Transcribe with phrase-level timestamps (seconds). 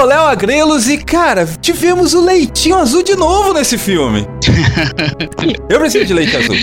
[0.00, 4.26] O Léo Agrelos e, cara, tivemos o leitinho azul de novo nesse filme.
[5.68, 6.56] Eu preciso de leite azul.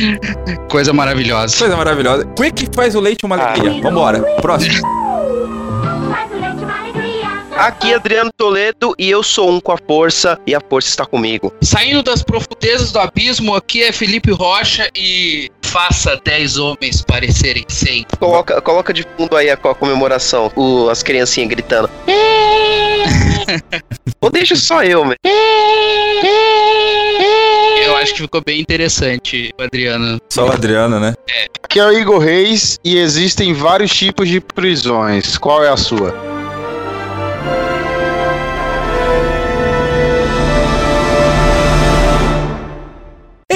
[0.70, 1.56] Coisa maravilhosa.
[1.58, 2.26] Coisa maravilhosa.
[2.36, 3.82] Quick faz o leite uma alegria.
[3.82, 4.22] Vambora.
[4.42, 5.07] Próximo.
[7.58, 11.06] Aqui é Adriano Toledo e eu sou um com a força e a força está
[11.06, 11.52] comigo.
[11.62, 18.06] Saindo das profundezas do abismo, aqui é Felipe Rocha e faça 10 homens parecerem 100.
[18.20, 21.90] Coloca, coloca de fundo aí a, co- a comemoração, o- as criancinhas gritando.
[24.22, 25.16] Ou deixa só eu, meu.
[27.86, 30.20] Eu acho que ficou bem interessante, Adriano.
[30.30, 31.16] Só o Adriano, né?
[31.64, 35.38] Aqui é o Igor Reis e existem vários tipos de prisões.
[35.38, 36.37] Qual é a sua?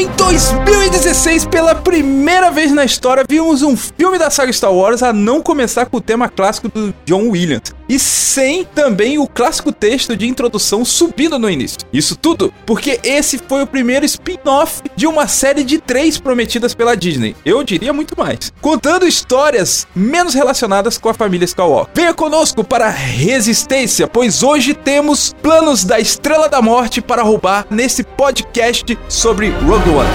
[0.01, 5.13] Em 2016, pela primeira vez na história, vimos um filme da saga Star Wars a
[5.13, 7.71] não começar com o tema clássico do John Williams.
[7.91, 11.79] E sem também o clássico texto de introdução subindo no início.
[11.91, 16.95] Isso tudo porque esse foi o primeiro spin-off de uma série de três prometidas pela
[16.95, 17.35] Disney.
[17.43, 18.49] Eu diria muito mais.
[18.61, 21.93] Contando histórias menos relacionadas com a família Skywalker.
[21.93, 27.67] Venha conosco para a Resistência, pois hoje temos planos da Estrela da Morte para roubar
[27.69, 30.09] nesse podcast sobre Rogue One.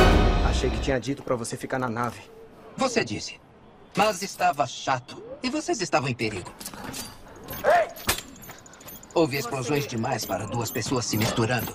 [0.48, 2.20] Achei que tinha dito pra você ficar na nave.
[2.74, 3.34] Você disse.
[3.94, 5.22] Mas estava chato.
[5.42, 6.50] E vocês estavam em perigo.
[9.14, 11.74] Houve explosões demais para duas pessoas se misturando.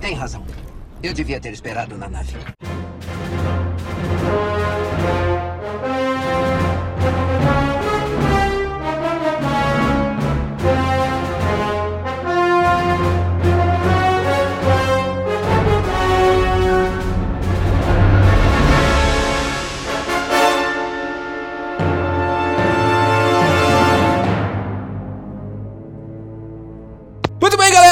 [0.00, 0.44] Tem razão.
[1.02, 2.36] Eu devia ter esperado na nave.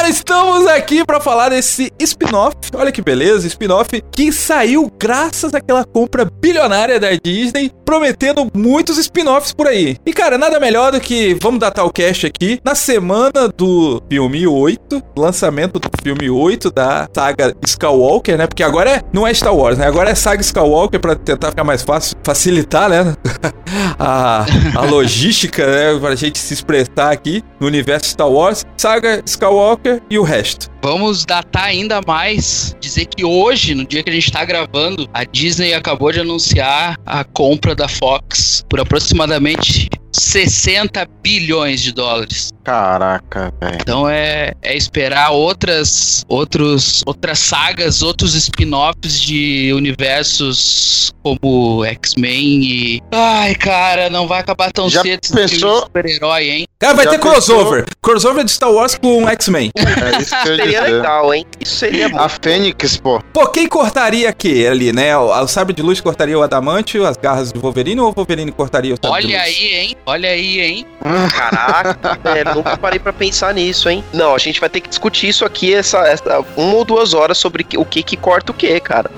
[0.09, 2.55] Muito bem, galera, estamos aqui para falar desse spin-off.
[2.75, 9.55] Olha que beleza, spin-off que saiu graças àquela compra bilionária da Disney, prometendo muitos spin-offs
[9.55, 9.97] por aí.
[10.05, 14.47] E cara, nada melhor do que vamos datar o cast aqui na semana do filme
[14.47, 18.47] 8, lançamento do filme 8 da saga Skywalker, né?
[18.47, 19.87] Porque agora é, não é Star Wars, né?
[19.87, 23.17] Agora é saga Skywalker para tentar ficar mais fácil, facilitar, né?
[23.99, 24.45] a,
[24.77, 25.99] a logística, né?
[25.99, 28.67] Pra gente se expressar aqui no universo Star Wars.
[28.77, 30.69] Saga Skywalker e o resto.
[30.83, 35.25] Vamos datar ainda mais, dizer que hoje, no dia que a gente tá gravando, a
[35.25, 42.51] Disney acabou de anunciar a compra da Fox por aproximadamente 60 bilhões de dólares.
[42.69, 43.79] Caraca, velho.
[43.81, 53.03] Então é, é esperar outras, outros, outras sagas, outros spin-offs de universos como X-Men e.
[53.11, 55.81] Ai, cara, não vai acabar tão Já cedo pensou?
[55.81, 56.67] super-herói, hein?
[56.79, 57.87] Cara, vai Já ter crossover.
[58.03, 59.71] Crossover de Star Wars com X-Men.
[59.75, 60.81] É isso Seria dizer.
[60.83, 61.47] legal, hein?
[61.59, 62.19] Isso seria bom.
[62.21, 63.21] A Fênix, pô.
[63.33, 65.17] Pô, quem cortaria aqui ali, né?
[65.17, 68.53] O, o sabre de luz cortaria o adamante, as garras de Wolverine ou o Wolverine
[68.53, 69.49] cortaria o sabre de Olha luz?
[69.49, 69.97] aí, hein?
[70.07, 70.87] Olha aí, hein?
[71.03, 74.05] Caraca, velho, nunca parei pra pensar nisso, hein?
[74.13, 77.39] Não, a gente vai ter que discutir isso aqui essa, essa uma ou duas horas
[77.39, 79.11] sobre que- o que que corta o que, cara.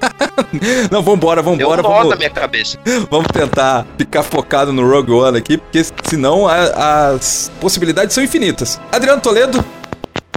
[0.90, 2.78] Não, vambora, Deu vambora, nó vamos, na minha cabeça.
[3.10, 8.80] vamos tentar ficar focado no Rogue One aqui, porque senão a- as possibilidades são infinitas.
[8.92, 9.64] Adriano Toledo,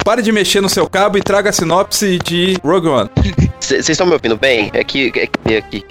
[0.03, 3.09] pare de mexer no seu cabo e traga a sinopse de Rogue One.
[3.59, 4.71] Vocês estão me ouvindo bem?
[4.73, 5.07] É que.
[5.15, 5.85] É que, é que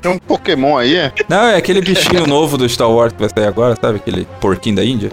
[0.00, 1.12] Tem um Pokémon aí, é?
[1.28, 3.96] Não, é aquele bichinho novo do Star Wars que vai sair agora, sabe?
[3.96, 5.10] Aquele porquinho da Índia.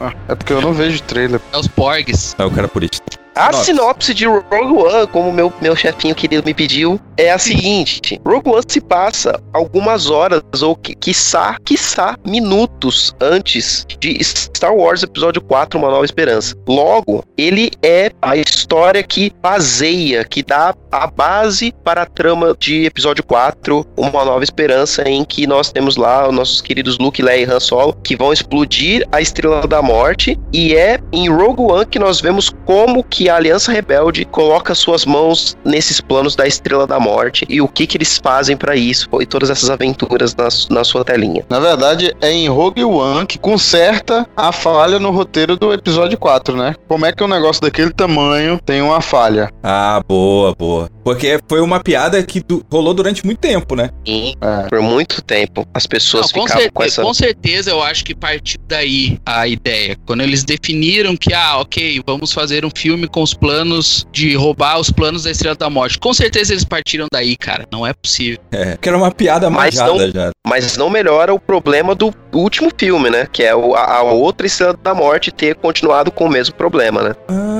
[0.00, 1.40] Ah, É porque eu não vejo trailer.
[1.52, 2.34] É os Porgs.
[2.38, 3.02] É o cara purista.
[3.34, 3.64] A Nossa.
[3.64, 8.48] sinopse de Rogue One, como meu, meu chefinho querido me pediu, é a seguinte: Rogue
[8.48, 15.42] One se passa algumas horas, ou que, quiçá, quiçá, minutos antes de Star Wars Episódio
[15.42, 16.54] 4, Uma Nova Esperança.
[16.68, 22.84] Logo, ele é a história que baseia, que dá a base para a trama de
[22.84, 27.46] Episódio 4, Uma Nova Esperança, em que nós temos lá os nossos queridos Luke, Leia
[27.46, 31.86] e Han Solo, que vão explodir a Estrela da Morte, e é em Rogue One
[31.86, 36.46] que nós vemos como que que a Aliança Rebelde coloca suas mãos nesses planos da
[36.46, 40.34] Estrela da Morte e o que que eles fazem pra isso e todas essas aventuras
[40.36, 41.42] na, na sua telinha.
[41.48, 46.54] Na verdade, é em Rogue One que conserta a falha no roteiro do episódio 4,
[46.54, 46.74] né?
[46.86, 49.50] Como é que um negócio daquele tamanho tem uma falha?
[49.62, 50.90] Ah, boa, boa.
[51.02, 53.88] Porque foi uma piada que du- rolou durante muito tempo, né?
[54.06, 54.68] E É.
[54.68, 57.02] por muito tempo as pessoas Não, com, ficavam certe- com essa.
[57.02, 59.96] com certeza eu acho que partiu daí a ideia.
[60.06, 64.80] Quando eles definiram que, ah, ok, vamos fazer um filme com os planos de roubar
[64.80, 66.00] os planos da Estrela da Morte.
[66.00, 67.64] Com certeza eles partiram daí, cara.
[67.70, 68.40] Não é possível.
[68.50, 68.76] É.
[68.76, 70.30] Que era uma piada Mas majada não- já.
[70.44, 73.28] Mas não melhora o problema do último filme, né?
[73.32, 77.02] Que é o- a, a outra Estrela da Morte ter continuado com o mesmo problema,
[77.02, 77.14] né?
[77.28, 77.53] Ah,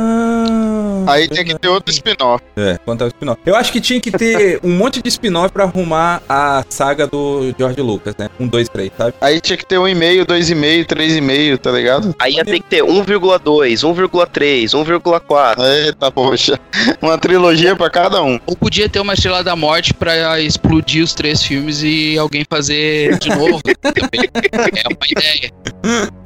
[1.06, 2.42] Aí tem que ter outro spin-off.
[2.56, 3.40] É, quanto ao spin-off.
[3.44, 7.54] Eu acho que tinha que ter um monte de spin-off pra arrumar a saga do
[7.58, 8.28] George Lucas, né?
[8.38, 9.14] Um, dois, três, sabe?
[9.20, 12.14] Aí tinha que ter um e meio, dois e meio, três e meio, tá ligado?
[12.18, 15.86] Aí ia ter que ter 1,2, 1,3, 1,4.
[15.86, 16.58] Eita, poxa.
[17.00, 18.38] Uma trilogia pra cada um.
[18.46, 23.18] Ou podia ter uma Estrela da Morte pra explodir os três filmes e alguém fazer
[23.18, 23.60] de novo.
[23.74, 26.23] é uma ideia.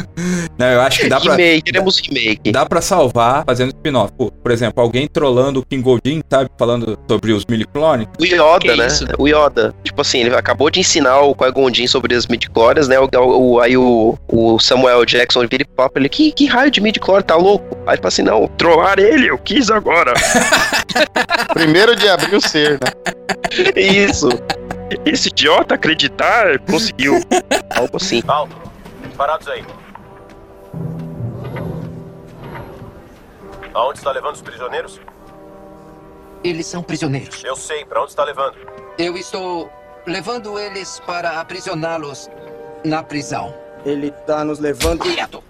[0.58, 1.36] Não, eu acho que dá pra.
[1.36, 2.50] Remake, queremos remake.
[2.52, 4.12] Dá pra salvar fazendo spin-off.
[4.16, 6.50] Por exemplo, alguém trollando o King Goldin, sabe?
[6.58, 8.06] Falando sobre os miliclones.
[8.20, 8.86] O Yoda, Que né?
[8.86, 9.06] isso?
[9.18, 9.74] O Yoda.
[9.84, 12.96] Tipo assim, ele acabou de ensinar o Qui-Gon sobre as midichlorians, né?
[12.98, 16.70] O, o- aí o, o Samuel Jackson vira e fala pra ele, que, que raio
[16.70, 17.76] de midichlorian, tá louco?
[17.86, 20.12] Aí fala assim, não, trollar ele, eu quis agora.
[21.52, 22.90] Primeiro de abril ser, né?
[23.76, 24.28] Isso.
[25.04, 27.20] Esse idiota acreditar, conseguiu.
[27.74, 28.22] Algo assim.
[28.26, 28.56] Alto.
[29.16, 29.62] Parados aí.
[33.78, 35.00] Aonde está levando os prisioneiros?
[36.42, 37.44] Eles são prisioneiros.
[37.44, 38.56] Eu sei, para onde está levando?
[38.98, 39.70] Eu estou
[40.04, 42.28] levando eles para aprisioná-los
[42.84, 43.54] na prisão.
[43.86, 45.02] Ele tá nos levando.
[45.02, 45.44] Quieto!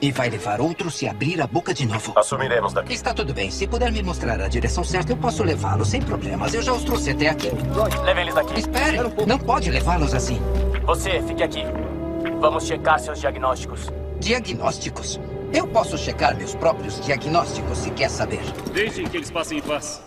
[0.00, 2.14] E vai levar outro se abrir a boca de novo.
[2.16, 2.94] Assumiremos daqui.
[2.94, 3.50] Está tudo bem.
[3.50, 6.54] Se puder me mostrar a direção certa, eu posso levá-los sem problemas.
[6.54, 7.50] Eu já os trouxe até aqui.
[8.02, 8.60] Leve eles daqui.
[8.60, 8.96] Espere!
[9.26, 10.40] Não pode levá-los assim.
[10.86, 11.64] Você, fique aqui.
[12.40, 13.90] Vamos checar seus diagnósticos.
[14.20, 15.20] Diagnósticos.
[15.56, 18.42] Eu posso checar meus próprios diagnósticos se quer saber.
[18.74, 20.02] Deixem que eles passem em paz.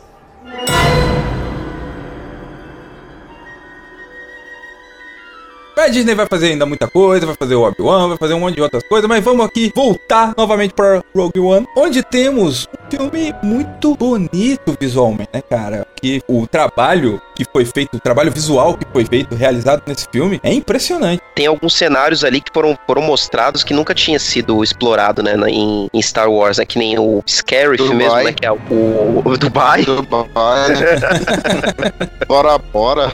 [5.79, 8.55] A Disney vai fazer ainda muita coisa, vai fazer o Obi-Wan, vai fazer um monte
[8.55, 13.33] de outras coisas, mas vamos aqui voltar novamente para Rogue One, onde temos um filme
[13.41, 15.87] muito bonito visualmente, né, cara?
[16.01, 20.39] Que o trabalho que foi feito, o trabalho visual que foi feito, realizado nesse filme,
[20.43, 21.21] é impressionante.
[21.35, 25.49] Tem alguns cenários ali que foram, foram mostrados que nunca tinha sido explorado, né, na-
[25.49, 26.65] em, em Star Wars, né?
[26.65, 27.95] Que nem o Scary Dubai.
[27.95, 28.33] mesmo, né?
[28.33, 29.83] Que é o, o, o Dubai.
[29.85, 30.69] Dubai,
[32.27, 33.11] bora, bora.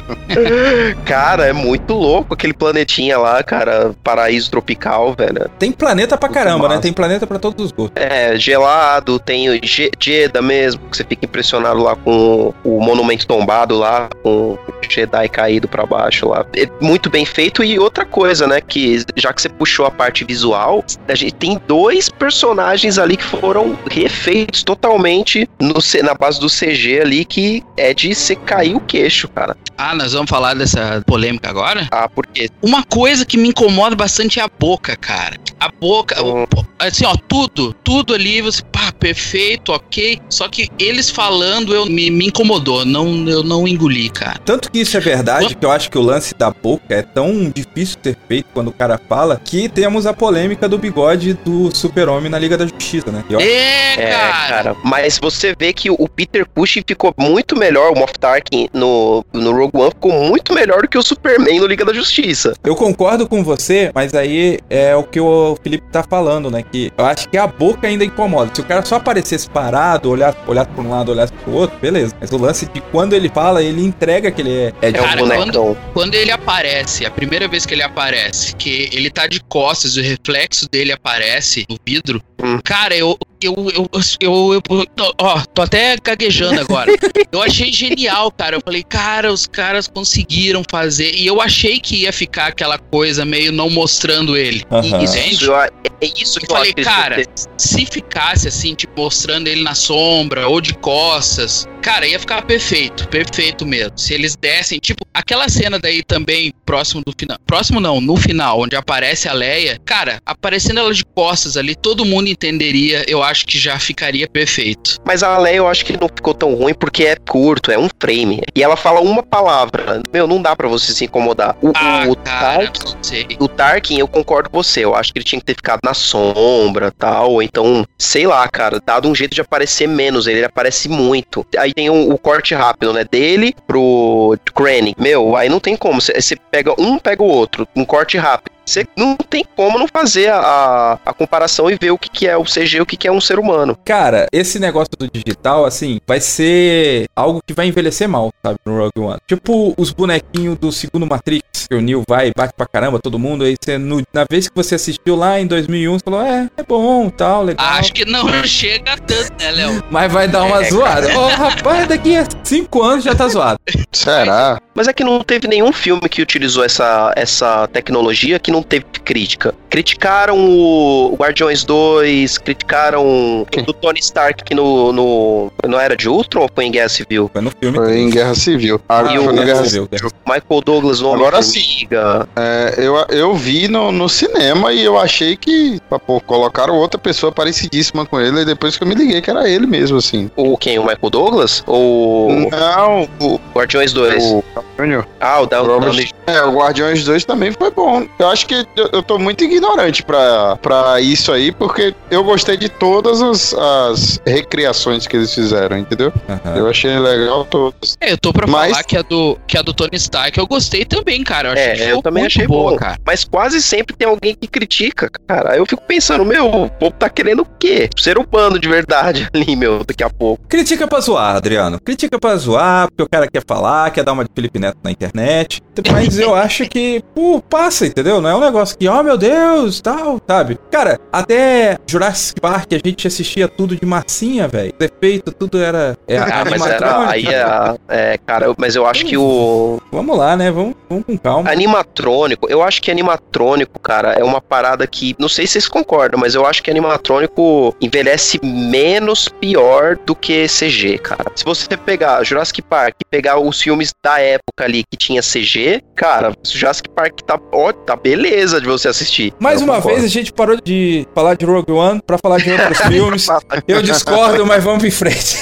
[1.06, 3.94] Cara, é muito louco aquele planetinha lá, cara.
[4.04, 5.50] Paraíso tropical, velho.
[5.60, 6.70] Tem planeta pra Muito caramba, né?
[6.70, 6.82] massa.
[6.82, 7.92] Tem planeta pra todos os gostos.
[7.96, 13.26] É, gelado, tem o Je- Jeddah mesmo, que você fica impressionado lá com o monumento
[13.28, 14.60] tombado lá, com o
[14.90, 16.46] Jedi caído pra baixo lá.
[16.56, 20.24] É muito bem feito e outra coisa, né, que já que você puxou a parte
[20.24, 26.48] visual, a gente tem dois personagens ali que foram refeitos totalmente no, na base do
[26.48, 29.56] CG ali, que é de você cair o queixo, cara.
[29.78, 31.88] Ah, nós vamos falar dessa polêmica agora?
[31.92, 35.38] Ah, porque Uma coisa que me incomoda bastante é a boca, cara.
[35.60, 36.46] A boca, Hum.
[36.78, 40.20] assim, ó, tudo, tudo ali, você, pá, perfeito, ok.
[40.30, 44.38] Só que eles falando, eu me, me incomodou, não, eu não engoli, cara.
[44.46, 47.52] Tanto que isso é verdade, que eu acho que o lance da boca é tão
[47.56, 52.30] difícil ter feito quando o cara fala, que temos a polêmica do bigode do super-homem
[52.30, 53.24] na Liga da Justiça, né?
[53.30, 54.48] Eu- É, É, cara.
[54.48, 54.76] cara.
[54.84, 59.52] Mas você vê que o Peter Cushing ficou muito melhor, o Moff Tarkin no, no
[59.54, 62.25] Rogue One ficou muito melhor do que o Superman no Liga da Justiça.
[62.64, 66.64] Eu concordo com você, mas aí é o que o Felipe tá falando, né?
[66.64, 68.52] Que eu acho que a boca ainda incomoda.
[68.54, 72.16] Se o cara só aparecesse parado, olhar, olhar pra um lado, olhar pro outro, beleza.
[72.20, 75.02] Mas o lance de quando ele fala, ele entrega que ele é, é de É
[75.02, 75.78] Cara, o bonecão.
[75.94, 80.02] Quando ele aparece, a primeira vez que ele aparece, que ele tá de costas, o
[80.02, 82.60] reflexo dele aparece no vidro, Hum.
[82.64, 83.18] cara, eu.
[83.46, 84.62] Eu, eu, eu, eu,
[84.98, 86.92] eu- ó, tô até gaguejando agora.
[87.32, 88.56] Eu achei genial, cara.
[88.56, 91.14] Eu falei, cara, os caras conseguiram fazer.
[91.16, 94.64] E eu achei que ia ficar aquela coisa meio não mostrando ele.
[94.72, 95.04] Aham.
[95.04, 95.34] Entende?
[95.44, 95.70] Isso, é
[96.18, 97.28] isso que Eu falei, cara, ter.
[97.58, 103.08] Se ficasse assim, tipo, mostrando ele na sombra ou de costas, Cara, ia ficar perfeito,
[103.10, 103.96] perfeito mesmo.
[103.96, 107.38] Se eles dessem, tipo, aquela cena daí também, próximo do final.
[107.46, 109.80] Próximo não, no final, onde aparece a Leia.
[109.86, 113.06] Cara, aparecendo ela de costas ali, todo mundo entenderia.
[113.08, 115.00] Eu acho que já ficaria perfeito.
[115.04, 117.90] Mas a Leia eu acho que não ficou tão ruim porque é curto, é um
[118.00, 118.42] frame.
[118.54, 120.02] E ela fala uma palavra.
[120.14, 121.58] Meu, não dá pra você se incomodar.
[121.62, 124.86] O, Ah, o cara, Tarkin, o Tarkin, eu concordo com você.
[124.86, 127.42] Eu acho que ele tinha que ter ficado na sombra tal.
[127.42, 130.28] Então, sei lá, cara, dado um jeito de aparecer menos.
[130.28, 131.46] Ele, ele aparece muito.
[131.58, 133.04] Aí tem o, o corte rápido, né?
[133.10, 135.02] Dele pro Krennic.
[135.02, 136.02] Meu, aí não tem como.
[136.02, 137.68] Você pega um, pega o outro.
[137.76, 138.55] Um corte rápido.
[138.66, 142.28] Você não tem como não fazer a, a, a comparação e ver o que, que
[142.28, 143.78] é o CG e o que, que é um ser humano.
[143.86, 148.78] Cara, esse negócio do digital, assim, vai ser algo que vai envelhecer mal, sabe, no
[148.78, 149.18] Rogue One.
[149.28, 153.18] Tipo os bonequinhos do segundo Matrix, que o Neo vai e bate pra caramba todo
[153.20, 156.50] mundo, aí você, no- na vez que você assistiu lá em 2001, você falou, é,
[156.58, 157.66] é bom, tal, legal.
[157.66, 159.84] Acho que não chega a tanto, né, Léo?
[159.90, 161.18] Mas vai dar uma É, zoada.
[161.20, 163.60] Ô, rapaz, daqui a cinco anos já tá zoado.
[163.92, 164.60] Será?
[164.74, 168.86] Mas é que não teve nenhum filme que utilizou essa, essa tecnologia que não teve
[169.04, 169.54] crítica.
[169.70, 175.52] Criticaram o Guardiões 2, criticaram o do Tony Stark que no, no.
[175.68, 177.30] Não era de Ultron ou foi em Guerra Civil?
[177.32, 177.78] Foi no filme.
[177.78, 178.80] Foi em Guerra Civil.
[178.88, 180.12] Ah, E foi o- na Guerra Civil, Civil.
[180.26, 182.30] Michael Douglas no Agora Homem-Formiga.
[182.36, 187.32] É, eu, eu vi no, no cinema e eu achei que pô, colocaram outra pessoa
[187.32, 190.32] parecidíssima com ele e depois que eu me liguei que era ele mesmo, assim.
[190.36, 190.80] O quem?
[190.80, 191.64] O Michael Douglas?
[191.68, 194.24] Ou Não, o, Guardiões 2?
[194.24, 194.44] o
[194.78, 195.08] Júnior.
[195.20, 198.06] Ah, o Downey- É, o Guardiões 2 também foi bom.
[198.20, 202.58] Eu acho que eu, eu tô muito ignorante pra, pra isso aí, porque eu gostei
[202.58, 206.12] de todas as, as recriações que eles fizeram, entendeu?
[206.30, 206.56] Aham.
[206.56, 207.98] Eu achei legal todas.
[208.00, 210.48] É, eu tô pra Mas- falar que a, do, que a do Tony Stark eu
[210.48, 211.50] gostei também, cara.
[211.50, 212.78] Eu achei É, eu também achei boa, bom.
[212.78, 212.98] cara.
[213.06, 215.54] Mas quase sempre tem alguém que critica, cara.
[215.54, 217.90] Aí eu fico pensando, meu, o povo tá querendo o quê?
[217.98, 220.46] Ser humano de verdade ali, meu, daqui a pouco.
[220.48, 221.80] Critica pra zoar, Adriano.
[221.80, 224.92] Critica pra zoar, porque o cara quer falar, quer dar uma de Felipe Neto na
[224.92, 225.62] internet.
[225.92, 228.22] Mas eu acho que, pô, passa, entendeu?
[228.22, 230.60] Não é um negócio que, oh meu Deus, tal, sabe?
[230.72, 234.74] Cara, até Jurassic Park a gente assistia tudo de massinha, velho.
[234.80, 235.98] Os efeitos, tudo era.
[236.08, 237.10] É, Ah, mas era.
[237.10, 237.44] Aí é.
[237.88, 239.80] é, cara, mas eu acho que o.
[239.92, 240.52] Vamos lá, né?
[240.52, 241.50] Vamos, vamos com calma.
[241.50, 245.16] Animatrônico, eu acho que animatrônico, cara, é uma parada que.
[245.18, 250.48] Não sei se vocês concordam, mas eu acho que animatrônico envelhece menos pior do que
[250.48, 251.32] CG, cara.
[251.36, 255.82] Se você pegar Jurassic Park e pegar os filmes da época ali que tinha CG,
[255.96, 259.34] cara, Jurassic Park tá, ó, tá beleza de você assistir.
[259.40, 260.00] Mais Eu uma concordo.
[260.00, 263.28] vez a gente parou de falar de Rogue One pra falar de outros filmes.
[263.68, 265.38] Eu discordo, mas vamos em frente.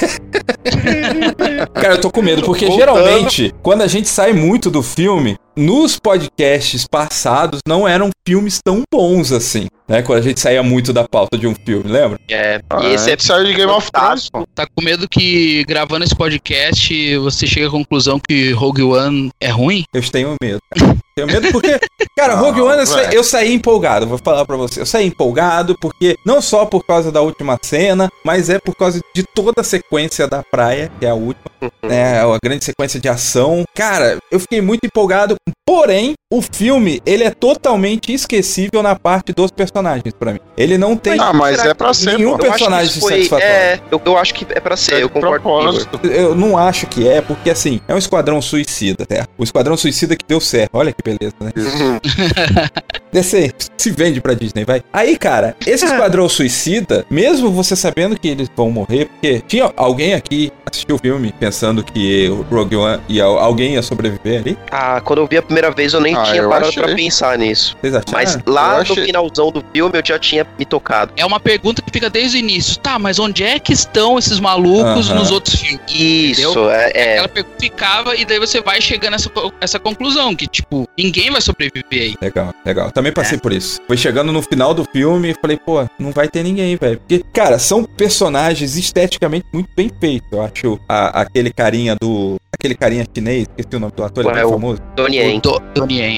[1.74, 2.80] Cara, eu tô com medo, porque Voltando.
[2.96, 8.82] geralmente, quando a gente sai muito do filme, nos podcasts passados não eram filmes tão
[8.92, 10.02] bons assim, né?
[10.02, 12.18] Quando a gente saía muito da pauta de um filme, lembra?
[12.28, 14.28] É, Ah, e esse é saiu de Game of Thrones.
[14.54, 19.48] Tá com medo que gravando esse podcast você chegue à conclusão que Rogue One é
[19.50, 19.84] ruim?
[19.94, 20.58] Eu tenho medo.
[21.16, 21.78] Tenho medo porque,
[22.16, 23.14] cara, Rogue One eu, sa- velho.
[23.14, 24.80] eu saí empolgado, vou falar pra você.
[24.80, 29.00] Eu saí empolgado porque, não só por causa da última cena, mas é por causa
[29.14, 31.44] de toda a sequência da praia, que é a última,
[31.84, 32.20] né?
[32.20, 33.62] A grande sequência de ação.
[33.74, 39.52] Cara, eu fiquei muito empolgado, porém, o filme, ele é totalmente esquecível na parte dos
[39.52, 40.40] personagens pra mim.
[40.56, 43.46] Ele não tem Ah, mas é pra que ser, nenhum personagem foi, satisfatório.
[43.54, 46.00] É, eu, eu acho que é pra ser, É eu concordo propósito.
[46.02, 49.28] Eu não acho que é, porque assim, é um esquadrão suicida, tá?
[49.38, 50.70] O esquadrão suicida que deu certo.
[50.74, 51.52] Olha que beleza, né?
[53.12, 54.82] Desse, se vende pra Disney, vai.
[54.92, 60.14] Aí, cara, esse esquadrão suicida, mesmo você sabendo que eles vão morrer, porque tinha alguém
[60.14, 64.58] aqui assistiu o filme pensando que o Rogue One ia, alguém ia sobreviver ali?
[64.70, 66.82] Ah, quando eu vi a primeira vez eu nem Ah, tinha eu parado achei.
[66.82, 67.76] pra pensar nisso.
[67.80, 68.12] Vocês acharam?
[68.12, 71.12] Mas lá eu no achei- finalzão do filme eu já tinha me tocado.
[71.16, 72.78] É uma pergunta que fica desde o início.
[72.80, 75.18] Tá, mas onde é que estão esses malucos Aham.
[75.18, 75.80] nos outros filmes?
[75.94, 77.12] Isso, é, é.
[77.12, 80.88] Aquela pergunta ficava e daí você vai chegando a essa, co- essa conclusão, que tipo,
[80.98, 82.14] ninguém vai sobreviver aí.
[82.20, 82.90] Legal, legal.
[82.90, 83.14] Também É.
[83.14, 83.80] passei por isso.
[83.86, 86.98] Foi chegando no final do filme e falei, pô, não vai ter ninguém, velho.
[86.98, 90.28] Porque, cara, são personagens esteticamente muito bem feitos.
[90.32, 92.36] Eu acho a- aquele carinha do.
[92.56, 94.80] Aquele carinha chinês, esqueci o nome do ator, ele é É bem o- famoso.
[94.96, 95.40] Donnie Yen.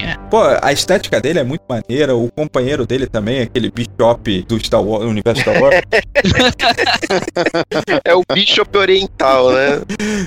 [0.05, 0.17] É.
[0.31, 2.15] Pô, a estética dele é muito maneira.
[2.15, 5.81] O companheiro dele também, aquele Bishop do Star Wars, do universo Star Wars,
[8.05, 9.81] É o Bishop Oriental, né?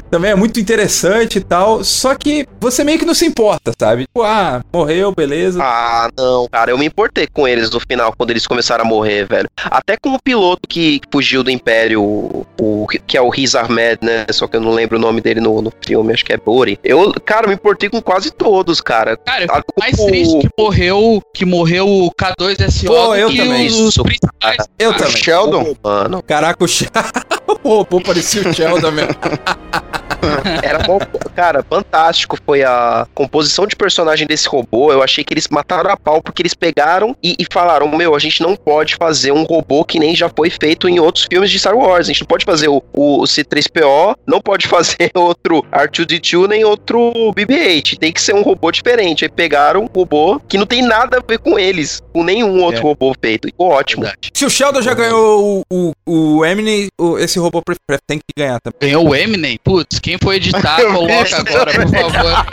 [0.10, 1.84] também é muito interessante e tal.
[1.84, 4.04] Só que você meio que não se importa, sabe?
[4.04, 5.60] Tipo, ah, morreu, beleza.
[5.62, 9.26] Ah, não, cara, eu me importei com eles no final, quando eles começaram a morrer,
[9.26, 9.48] velho.
[9.66, 13.99] Até com o piloto que fugiu do Império, o, o- que é o Riz Ahmed,
[14.02, 14.26] né?
[14.32, 16.80] Só que eu não lembro o nome dele no, no filme, acho que é Bori.
[16.84, 19.18] Eu, cara, me importei com quase todos, cara.
[19.18, 23.30] Cara, eu Ah, fico mais o- triste que morreu, que morreu o K2SO Pô, eu
[23.36, 23.68] também.
[23.68, 24.58] os Isso, principais.
[24.78, 25.18] Eu Ah, também.
[25.18, 25.76] Sheldon.
[25.84, 27.00] Mano, Caraca, o Sheldon.
[27.64, 29.10] Pô, pô, parecia o Sheldon mesmo.
[30.64, 31.00] Era bom,
[31.36, 34.92] cara, fantástico foi a composição de personagem desse robô.
[34.92, 38.20] Eu achei que eles mataram a pau porque eles pegaram e, e falaram: Meu, a
[38.20, 41.60] gente não pode fazer um robô que nem já foi feito em outros filmes de
[41.60, 42.08] Star Wars.
[42.08, 47.12] A gente não pode fazer o, o C3PO, não pode fazer outro R2D2 nem outro
[47.36, 47.98] BB-8.
[47.98, 49.26] Tem que ser um robô diferente.
[49.26, 52.80] Aí pegaram um robô que não tem nada a ver com eles, com nenhum outro
[52.80, 52.84] É.
[52.84, 53.48] robô feito.
[53.48, 54.04] Ficou ótimo.
[54.04, 54.32] Verdade.
[54.34, 58.18] Se o Sheldon já ganhou o, o, o Eminem, o- esse robô pre- pre- tem
[58.18, 58.80] que ganhar também.
[58.82, 59.58] Ganhou o Eminem?
[59.64, 62.46] Putz, quem for editar, coloca agora, por favor.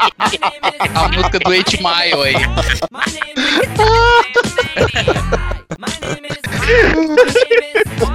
[0.94, 2.34] A música do 8 Mile aí.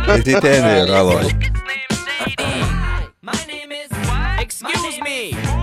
[0.06, 1.52] Vocês entenderam a lógica.
[4.40, 5.61] Excuse me.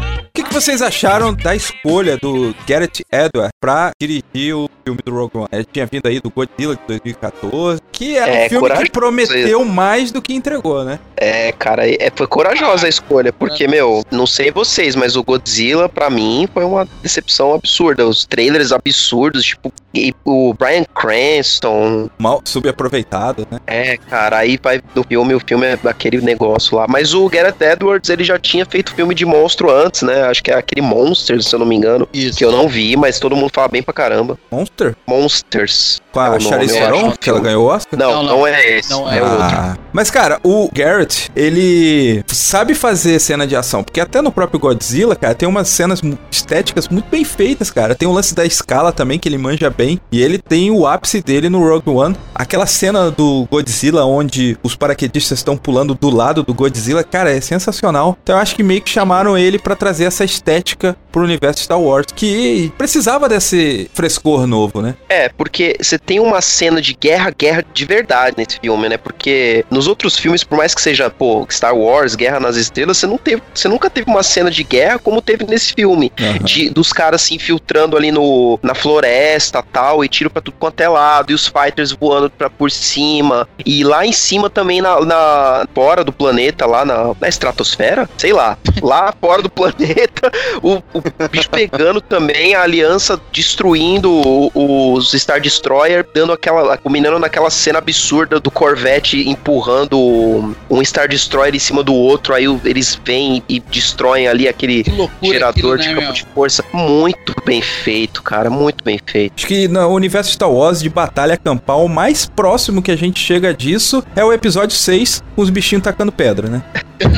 [0.49, 5.13] O que, que vocês acharam da escolha do Garrett Edwards pra dirigir o filme do
[5.13, 5.49] Rogue One?
[5.53, 8.91] Ele tinha vindo aí do Godzilla de 2014, que era É, um filme corajoso que
[8.91, 10.99] prometeu mais do que entregou, né?
[11.19, 15.87] É, cara, é, foi corajosa a escolha, porque, meu, não sei vocês, mas o Godzilla,
[15.87, 18.07] pra mim, foi uma decepção absurda.
[18.07, 22.11] Os trailers absurdos, tipo, e o Brian Cranston.
[22.19, 23.59] Mal subaproveitado, né?
[23.67, 26.87] É, cara, aí vai no filme, o filme é aquele negócio lá.
[26.89, 30.23] Mas o Gareth Edwards, ele já tinha feito filme de monstro antes, né?
[30.23, 32.09] Acho que é aquele Monsters, se eu não me engano.
[32.13, 32.39] Isso.
[32.39, 34.39] Que eu não vi, mas todo mundo fala bem pra caramba.
[34.51, 34.95] Monster?
[35.07, 36.01] Monsters.
[36.13, 37.99] Com É a nome, Charlize Theron, do que ela ganhou o Oscar?
[37.99, 38.47] Não, Não, não, não.
[38.47, 39.23] é esse, Não é, é.
[39.23, 39.39] outro.
[39.41, 44.59] Ah, mas cara, o Garrett, ele sabe fazer cena de ação, porque até no próprio
[44.61, 47.95] Godzilla, cara, tem umas cenas estéticas muito bem feitas, cara.
[47.95, 51.23] Tem o lance da escala também, que ele manja bem, e ele tem o ápice
[51.23, 52.17] dele no Rogue One.
[52.35, 57.41] Aquela cena do Godzilla, onde os paraquedistas estão pulando do lado do Godzilla, cara, é
[57.41, 58.19] sensacional.
[58.21, 61.81] Então eu acho que meio que chamaram ele pra trazer essa estética pro universo Star
[61.81, 64.97] Wars, que precisava desse frescor novo, né?
[65.09, 68.97] É, porque você tem uma cena de guerra, guerra de verdade nesse filme, né?
[68.97, 73.07] Porque nos outros filmes, por mais que seja, pô, Star Wars, Guerra nas Estrelas, você
[73.07, 76.13] não teve, você nunca teve uma cena de guerra como teve nesse filme.
[76.19, 76.39] Aham.
[76.39, 80.81] De, dos caras se infiltrando ali no, na floresta tal, e tiro pra tudo quanto
[80.81, 85.01] é lado, e os fighters voando pra por cima, e lá em cima também, na,
[85.05, 90.31] na fora do planeta, lá na, na estratosfera, sei lá, lá fora do planeta,
[90.63, 97.19] o, o bicho pegando também, a aliança destruindo o- os Star Destroyer, dando aquela, combinando
[97.19, 103.01] naquela cena absurda do Corvette empurrando um Star Destroyer em cima do outro, aí eles
[103.05, 106.13] vêm e destroem ali aquele loucura gerador aquilo, de né, campo meu?
[106.13, 106.65] de força.
[106.73, 109.33] Muito bem feito, cara, muito bem feito.
[109.37, 113.19] Acho que no universo Star Wars de batalha campal, o mais próximo que a gente
[113.19, 116.63] chega disso é o episódio 6, com os bichinhos tacando pedra, né?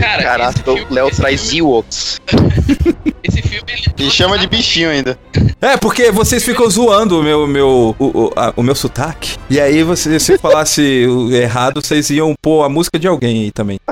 [0.00, 2.20] Cara, Caraca, esse filme, o Léo esse traz filme- Ewoks.
[3.28, 5.18] Esse filme, ele E trouxe chama de bichinho ainda.
[5.60, 9.36] É, porque vocês ficam zoando o meu, meu, o, o, a- o meu sotaque.
[9.50, 13.50] E aí, você, se eu falasse errado, vocês iam pôr a música de alguém aí
[13.50, 13.80] também.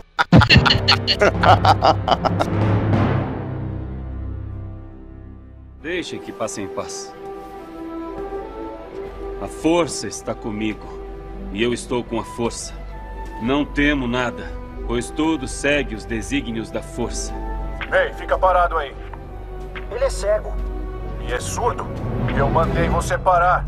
[5.85, 7.15] Deixem que passem em paz.
[9.43, 10.89] A força está comigo.
[11.53, 12.73] E eu estou com a força.
[13.43, 14.51] Não temo nada,
[14.87, 17.35] pois tudo segue os desígnios da força.
[17.93, 18.95] Ei, fica parado aí.
[19.91, 20.55] Ele é cego.
[21.29, 21.87] E é surdo.
[22.35, 23.67] Eu mandei você parar.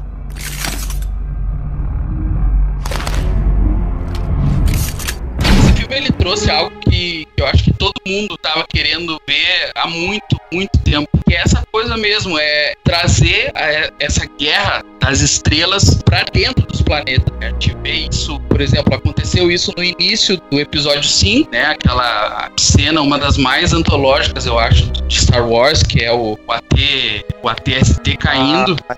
[5.51, 9.87] Esse filme ele trouxe algo que eu acho que todo mundo tava querendo ver há
[9.87, 11.09] muito, muito tempo.
[11.29, 16.83] Que é essa coisa mesmo, é trazer a- essa guerra das estrelas pra dentro dos
[16.83, 17.33] planetas.
[17.39, 17.49] né?
[17.49, 21.65] A gente vê isso, por exemplo, aconteceu isso no início do episódio 5, né?
[21.67, 26.53] Aquela cena, uma das mais antológicas, eu acho, de Star Wars, que é o, o
[26.53, 28.75] AT, o ATST caindo.
[28.89, 28.97] né?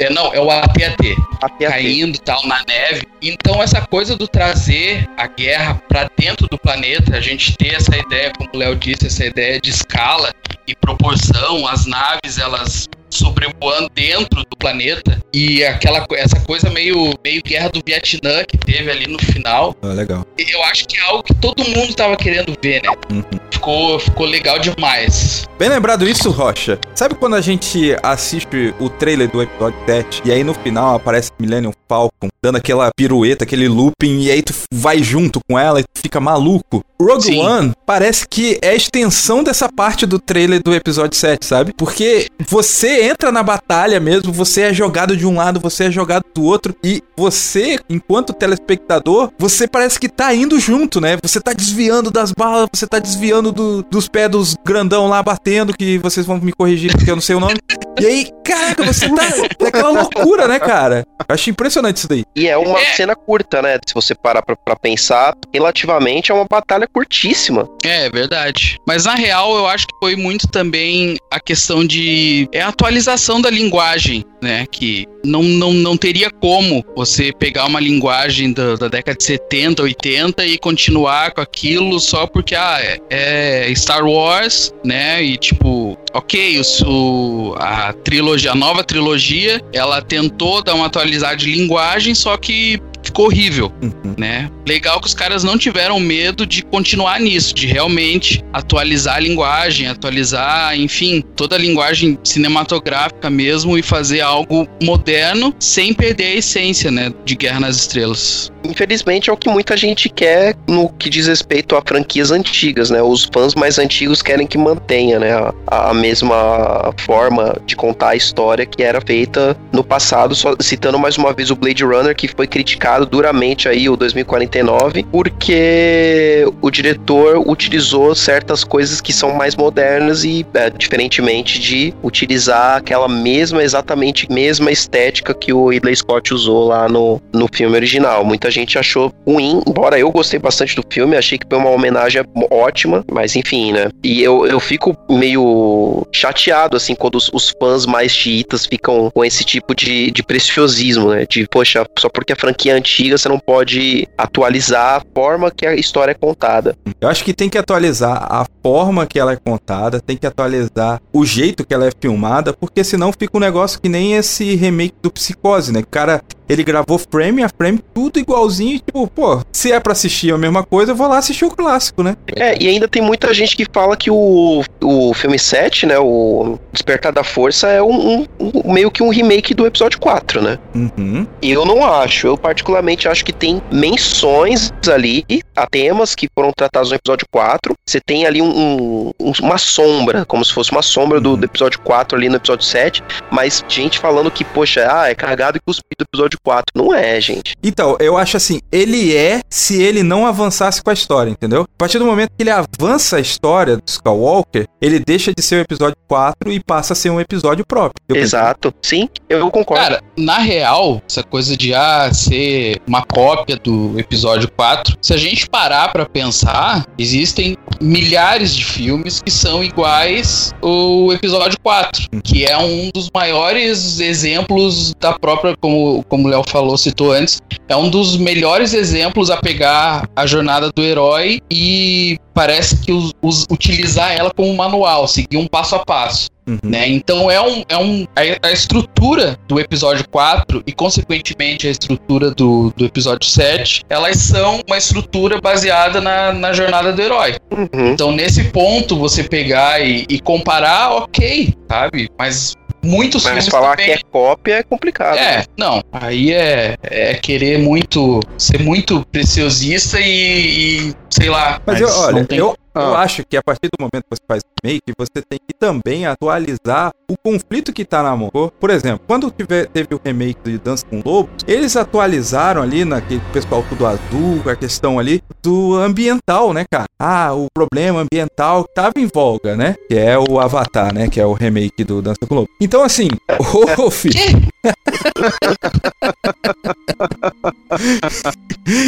[0.00, 1.16] É, não, é o AT-AT
[1.58, 3.06] caindo tal na neve.
[3.22, 7.96] Então essa coisa do trazer a guerra pra dentro do planeta, a gente ter essa
[7.96, 10.32] ideia, como o Léo disse, essa ideia de escala
[10.66, 17.42] e proporção, as naves elas sobrevoando dentro do planeta e aquela essa coisa meio meio
[17.42, 19.76] guerra do Vietnã que teve ali no final.
[19.82, 20.26] Ah, legal.
[20.36, 22.90] Eu acho que é algo que todo mundo tava querendo ver, né?
[23.10, 23.22] Uhum.
[23.50, 25.44] Ficou ficou legal demais.
[25.58, 26.78] Bem lembrado isso, Rocha.
[26.94, 31.30] Sabe quando a gente assiste o trailer do episódio 7 e aí no final aparece
[31.38, 35.82] Millennium Falcon dando aquela pirueta, aquele looping e aí tu vai junto com ela e
[35.82, 36.84] tu fica maluco?
[37.00, 37.40] Rogue Sim.
[37.40, 41.72] One parece que é a extensão dessa parte do trailer do episódio 7, sabe?
[41.76, 46.24] Porque você entra na batalha mesmo, você é jogado de um lado, você é jogado
[46.34, 51.16] do outro e você, enquanto telespectador, você parece que tá indo junto, né?
[51.22, 55.72] Você tá desviando das balas, você tá desviando do- dos pés dos grandão lá batendo,
[55.72, 57.56] que vocês vão me corrigir porque eu não sei o nome.
[58.00, 59.22] E aí, caraca, você tá.
[59.60, 61.04] É aquela loucura, né, cara?
[61.20, 62.24] Eu acho impressionante isso daí.
[62.34, 63.78] E é uma cena curta, né?
[63.86, 67.68] Se você parar pra, pra pensar, relativamente é uma batalha curtíssima.
[67.84, 68.78] É, é verdade.
[68.86, 72.48] Mas na real, eu acho que foi muito também a questão de.
[72.52, 74.66] É a atualização da linguagem, né?
[74.70, 79.82] Que não, não, não teria como você pegar uma linguagem da, da década de 70,
[79.82, 85.22] 80 e continuar com aquilo só porque, ah, é, é Star Wars, né?
[85.22, 91.46] E tipo, ok, o, a trilogia, a nova trilogia, ela tentou dar uma atualizada de
[91.46, 93.72] linguagem, só que ficou horrível
[94.16, 94.50] né?
[94.66, 99.86] Legal que os caras não tiveram medo de continuar nisso, de realmente atualizar a linguagem,
[99.86, 106.90] atualizar, enfim, toda a linguagem cinematográfica mesmo e fazer algo moderno sem perder a essência,
[106.90, 108.52] né, de Guerra nas Estrelas.
[108.64, 113.02] Infelizmente é o que muita gente quer no que diz respeito a franquias antigas, né?
[113.02, 115.32] Os fãs mais antigos querem que mantenha, né?
[115.66, 120.98] A, a mesma forma de contar a história que era feita no passado, só citando
[120.98, 126.70] mais uma vez o Blade Runner, que foi criticado duramente aí, o 2049, porque o
[126.70, 133.62] diretor utilizou certas coisas que são mais modernas e, é, diferentemente de utilizar aquela mesma,
[133.62, 138.24] exatamente mesma estética que o Ridley Scott usou lá no, no filme original.
[138.24, 142.22] Muita gente achou ruim, embora eu gostei bastante do filme, achei que foi uma homenagem
[142.50, 143.88] ótima, mas enfim, né?
[144.02, 149.24] E eu, eu fico meio chateado, assim, quando os, os fãs mais chiitas ficam com
[149.24, 151.26] esse tipo de, de preciosismo, né?
[151.28, 155.66] De, poxa, só porque a franquia é antiga você não pode atualizar a forma que
[155.66, 156.76] a história é contada.
[157.00, 161.00] Eu acho que tem que atualizar a forma que ela é contada, tem que atualizar
[161.12, 164.94] o jeito que ela é filmada, porque senão fica um negócio que nem esse remake
[165.02, 165.80] do Psicose, né?
[165.80, 170.32] O cara, ele gravou frame a frame, tudo igualzinho, tipo, pô, se é pra assistir
[170.32, 172.16] a mesma coisa, eu vou lá assistir o clássico, né?
[172.36, 176.58] É, e ainda tem muita gente que fala que o, o filme 7, né, o
[176.72, 180.58] Despertar da Força, é um, um- um- meio que um remake do episódio 4, né?
[180.74, 181.26] Uhum.
[181.42, 182.26] Eu não acho.
[182.26, 185.24] Eu particularmente acho que tem menções ali
[185.56, 187.74] a temas que foram tratados no episódio 4.
[187.86, 191.44] Você tem ali um- um- um- uma sombra, como se fosse uma sombra do, do
[191.44, 193.02] episódio 4 ali no episódio 7.
[193.30, 196.64] Mas gente falando que, poxa, ah, é cagado e cuspido do episódio 4.
[196.74, 197.54] Não é, gente.
[197.62, 201.62] Então, eu acho assim, ele é se ele não avançasse com a história, entendeu?
[201.62, 205.56] A partir do momento que ele avança a história do Skywalker, ele deixa de ser
[205.56, 207.94] o episódio 4 e passa a ser um episódio próprio.
[208.08, 208.72] Exato.
[208.82, 209.82] Sim, eu concordo.
[209.82, 215.16] Cara, na real, essa coisa de ah, ser uma cópia do episódio 4, se a
[215.16, 222.44] gente parar pra pensar, existem milhares de filmes que são iguais ao episódio 4, que
[222.44, 227.76] é um dos maiores exemplos da própria, como, como o Léo falou, citou antes, é
[227.76, 233.46] um dos melhores exemplos a pegar a jornada do herói e parece que os- os-
[233.50, 236.28] utilizar ela como manual, seguir um passo a passo.
[236.62, 236.88] Né?
[236.88, 242.30] Então é um, é um a, a estrutura do episódio 4 e consequentemente a estrutura
[242.30, 247.36] do, do episódio 7, elas são uma estrutura baseada na, na jornada do herói.
[247.72, 252.08] Então nesse ponto você pegar e, e comparar, ok, sabe?
[252.18, 252.54] Mas
[252.84, 255.16] muitos Mas filmes falar também- que é cópia é complicado.
[255.16, 255.44] é, né?
[255.56, 255.82] não.
[255.92, 258.20] Aí é, é querer muito.
[258.36, 261.60] ser muito preciosista e, e, sei lá.
[261.64, 263.00] Mas, eu, olha, tem- eu, eu Ah.
[263.02, 266.90] acho que a partir do momento que você faz remake, você tem que também atualizar
[267.10, 268.30] o conflito que tá na mão.
[268.58, 273.20] Por exemplo, quando tiver, teve o remake de Dança com Lobos, eles atualizaram ali naquele
[273.32, 276.86] pessoal tudo azul, com a questão ali do ambiental, né, cara?
[276.98, 279.74] Ah, o problema ambiental que tava em voga, né?
[279.88, 281.08] Que é o Avatar, né?
[281.08, 282.50] Que é o remake do Dança com Lobos.
[282.60, 283.08] Então, assim,
[283.78, 284.14] ô filho.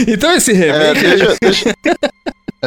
[0.09, 1.05] então esse remake.
[1.05, 1.75] É, deixa- deixa-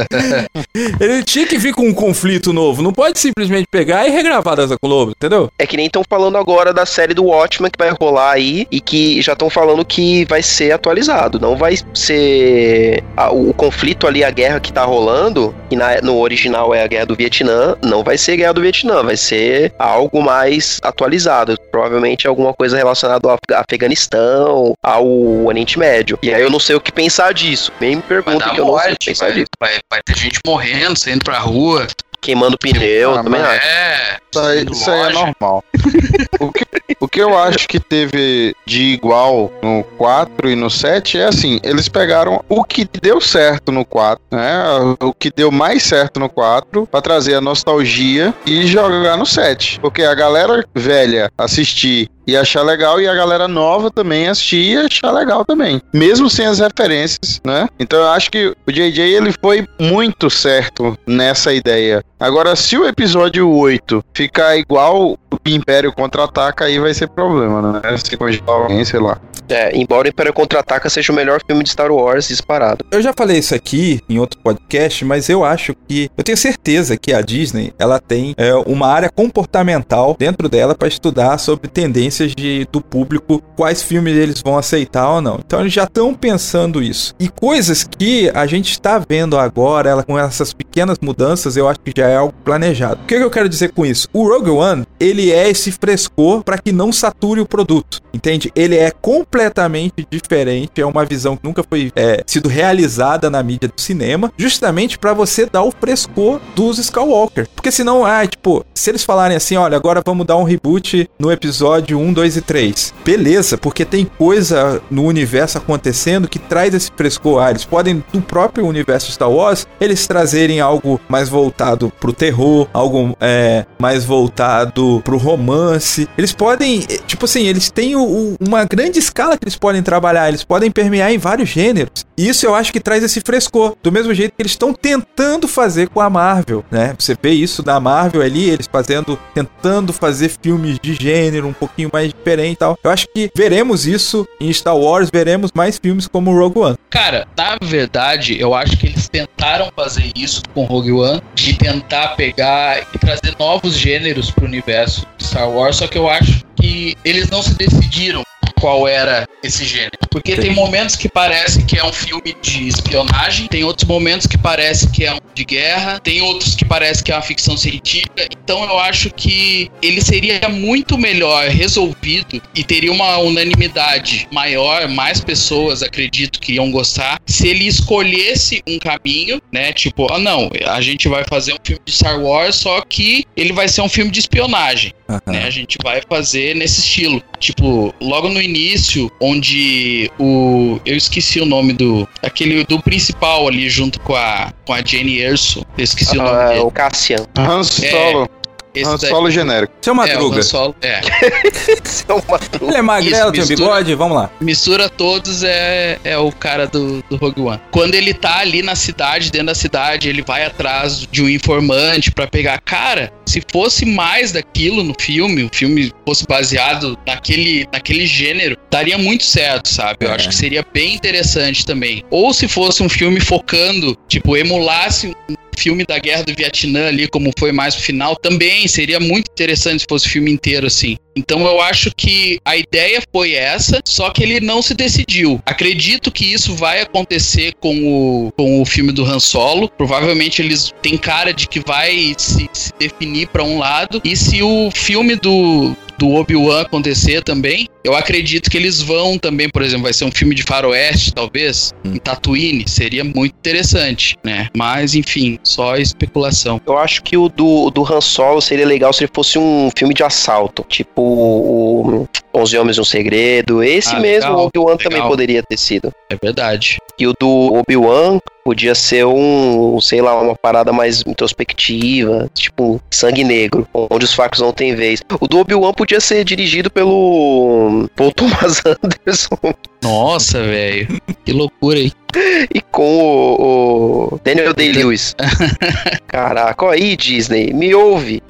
[1.00, 2.82] Ele tinha que vir com um conflito novo.
[2.82, 5.50] Não pode simplesmente pegar e regravar Dança com Lobo, entendeu?
[5.60, 8.80] É que nem estão falando agora da série do Watchmen que vai rolar aí e
[8.80, 11.40] que já estão falando que vai ser atualizado.
[11.40, 16.18] Não vai ser a- o, conflito ali, a guerra que tá rolando, que na- no
[16.20, 20.22] original é a guerra do Vietnã, não vai ser guerra do Vietnã, vai ser algo
[20.22, 21.56] mais atualizado.
[21.72, 25.06] Provavelmente alguma coisa relacionada ao Af- Afeganistão, ao
[25.46, 26.18] Oriente Médio.
[26.22, 27.72] E aí eu não sei o que pensar disso.
[27.80, 29.48] Nem me pergunta que eu não sei o que pensar vai, disso.
[29.60, 31.88] vai, vai ter gente morrendo, saindo pra rua.
[32.22, 33.66] Queimando pneu, Ah, também acho.
[33.66, 35.64] É, aí, isso aí é normal.
[36.40, 36.66] o, que,
[37.00, 41.60] o que eu acho que teve de igual no 4 e no 7 é assim:
[41.64, 44.64] eles pegaram o que deu certo no 4, né?
[45.02, 49.80] O que deu mais certo no 4 pra trazer a nostalgia e jogar no 7.
[49.80, 54.78] Porque a galera velha assistir e achar legal, e a galera nova também assistir e
[54.78, 55.82] achar legal também.
[55.92, 57.68] Mesmo sem as referências, né?
[57.80, 62.04] Então eu acho que o JJ ele foi muito certo nessa ideia.
[62.20, 67.98] Agora, se o episódio 8 ficar igual o Império Contra-Ataca, aí vai ser problema, né?
[67.98, 69.18] Se congelar alguém, sei lá.
[69.48, 72.86] É, embora o Império Contra-Ataca seja o melhor filme de Star Wars disparado.
[72.92, 76.10] Eu já falei isso aqui em outro podcast, mas eu acho que.
[76.18, 80.88] Eu tenho certeza que a Disney ela tem é, uma área comportamental dentro dela para
[80.88, 85.40] estudar sobre tendências de, do público, quais filmes eles vão aceitar ou não.
[85.44, 87.16] Então eles já estão pensando isso.
[87.20, 91.80] E coisas que a gente está vendo agora, ela, com essas pequenas mudanças, eu acho
[91.80, 93.02] que já é algo planejado.
[93.04, 94.08] O que, que eu quero dizer com isso?
[94.14, 98.52] O Rogue One, ele é esse frescor para que não sature o produto, entende?
[98.56, 103.70] Ele é completamente diferente, é uma visão que nunca foi é, sido realizada na mídia
[103.70, 107.48] do cinema, justamente para você dar o frescor dos Skywalker.
[107.56, 111.32] Porque senão, ah, tipo, se eles falarem assim, olha, agora vamos dar um reboot no
[111.32, 112.94] episódio 1, 2 e 3.
[113.04, 117.42] Beleza, porque tem coisa no universo acontecendo que traz esse frescor.
[117.42, 122.68] Ah, eles podem, do próprio universo Star Wars, eles trazerem algo mais voltado pro terror,
[122.74, 126.08] algo é, mais voltado pro romance.
[126.18, 129.84] Eles podem, eh, tipo assim, eles têm o, o, uma grande escala que eles podem
[129.84, 132.06] trabalhar, eles podem permear em vários gêneros.
[132.18, 135.48] E isso eu acho que traz esse frescor, do mesmo jeito que eles estão tentando
[135.48, 136.94] fazer com a Marvel, né?
[136.98, 141.90] Você vê isso da Marvel ali, eles fazendo, tentando fazer filmes de gênero um pouquinho
[141.92, 142.78] mais diferente e tal.
[142.84, 146.78] Eu acho que veremos isso em Star Wars, veremos mais filmes como Rogue One.
[146.90, 152.86] Cara, na verdade, eu acho que tentaram fazer isso com Rogue One, de tentar pegar
[152.94, 157.30] e trazer novos gêneros pro universo de Star Wars, só que eu acho que eles
[157.30, 158.24] não se decidiram
[158.60, 159.92] qual era esse gênero.
[160.10, 164.38] Porque tem momentos que parece que é um filme de espionagem, tem outros momentos que
[164.38, 168.28] parece que é um de guerra, tem outros que parece que é uma ficção científica.
[168.32, 175.22] Então eu acho que ele seria muito melhor resolvido e teria uma unanimidade maior, mais
[175.22, 179.72] pessoas acredito que iam gostar, se ele escolhesse um caminho, né?
[179.72, 183.54] Tipo, ah não, a gente vai fazer um filme de Star Wars, só que ele
[183.54, 184.94] vai ser um filme de espionagem.
[185.10, 185.34] Uhum.
[185.34, 185.44] Né?
[185.44, 187.22] A gente vai fazer nesse estilo.
[187.40, 190.80] Tipo, logo no início, onde o.
[190.86, 192.08] Eu esqueci o nome do.
[192.22, 195.66] Aquele do principal ali, junto com a, com a Jane Erso.
[195.78, 196.60] Eu esqueci o nome Ah, dele.
[196.62, 197.26] o Cassian.
[197.36, 198.30] Han Solo.
[198.74, 199.74] Esse Han daí- Solo genérico.
[199.82, 200.40] Seu É, o Madruga.
[200.40, 201.02] Han Solo, é.
[201.84, 202.66] São Madruga.
[202.68, 204.30] Ele é magrelo, tem um mistura- bigode, vamos lá.
[204.40, 207.60] Mistura todos é, é o cara do, do Rogue One.
[207.72, 212.12] Quando ele tá ali na cidade, dentro da cidade, ele vai atrás de um informante
[212.12, 212.60] pra pegar.
[212.62, 218.98] Cara, se fosse mais daquilo no filme, o filme fosse baseado naquele, naquele gênero, daria
[218.98, 219.98] muito certo, sabe?
[220.02, 220.16] Eu É.
[220.16, 222.04] acho que seria bem interessante também.
[222.10, 227.08] Ou se fosse um filme focando, tipo, emulasse um filme da guerra do Vietnã ali,
[227.08, 230.98] como foi mais pro final, também seria muito interessante se fosse o filme inteiro assim.
[231.20, 235.42] Então eu acho que a ideia foi essa, só que ele não se decidiu.
[235.46, 239.70] Acredito que isso vai acontecer com o, com o filme do Han Solo.
[239.70, 244.02] Provavelmente eles têm cara de que vai se, se definir pra um lado.
[244.04, 249.50] E se o filme do, do Obi-Wan acontecer também, eu acredito que eles vão também,
[249.50, 251.94] por exemplo, vai ser um filme de faroeste, talvez, Hum.
[251.96, 254.48] em Tatooine, seria muito interessante, né?
[254.56, 256.60] Mas, enfim, só especulação.
[256.66, 259.94] Eu acho que o do, do Han Solo seria legal se ele fosse um filme
[259.94, 260.66] de assalto.
[260.68, 263.64] Tipo o, o 11 Homens e um Segredo.
[263.64, 265.92] Esse Ah, mesmo, legal, o Obi-Wan também poderia ter sido.
[266.10, 266.80] É verdade.
[267.00, 273.24] E o do Obi-Wan podia ser um, sei lá, uma parada mais introspectiva, tipo Sangue
[273.24, 275.02] Negro, onde os fracos não têm vez.
[275.22, 279.38] O do Obi-Wan podia ser dirigido pelo Paul Thomas Anderson
[279.82, 281.00] Nossa, velho.
[281.24, 281.94] Que loucura aí.
[282.54, 285.16] e com o, o Daniel Day-Lewis.
[286.08, 288.22] Caraca, ó aí, Disney, me ouve.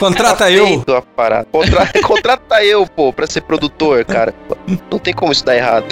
[0.00, 0.82] Contrata Tá eu.
[0.96, 1.46] a parada.
[1.52, 4.34] Contra- Contrata eu, pô, pra ser produtor, cara.
[4.90, 5.86] Não tem como isso dar errado.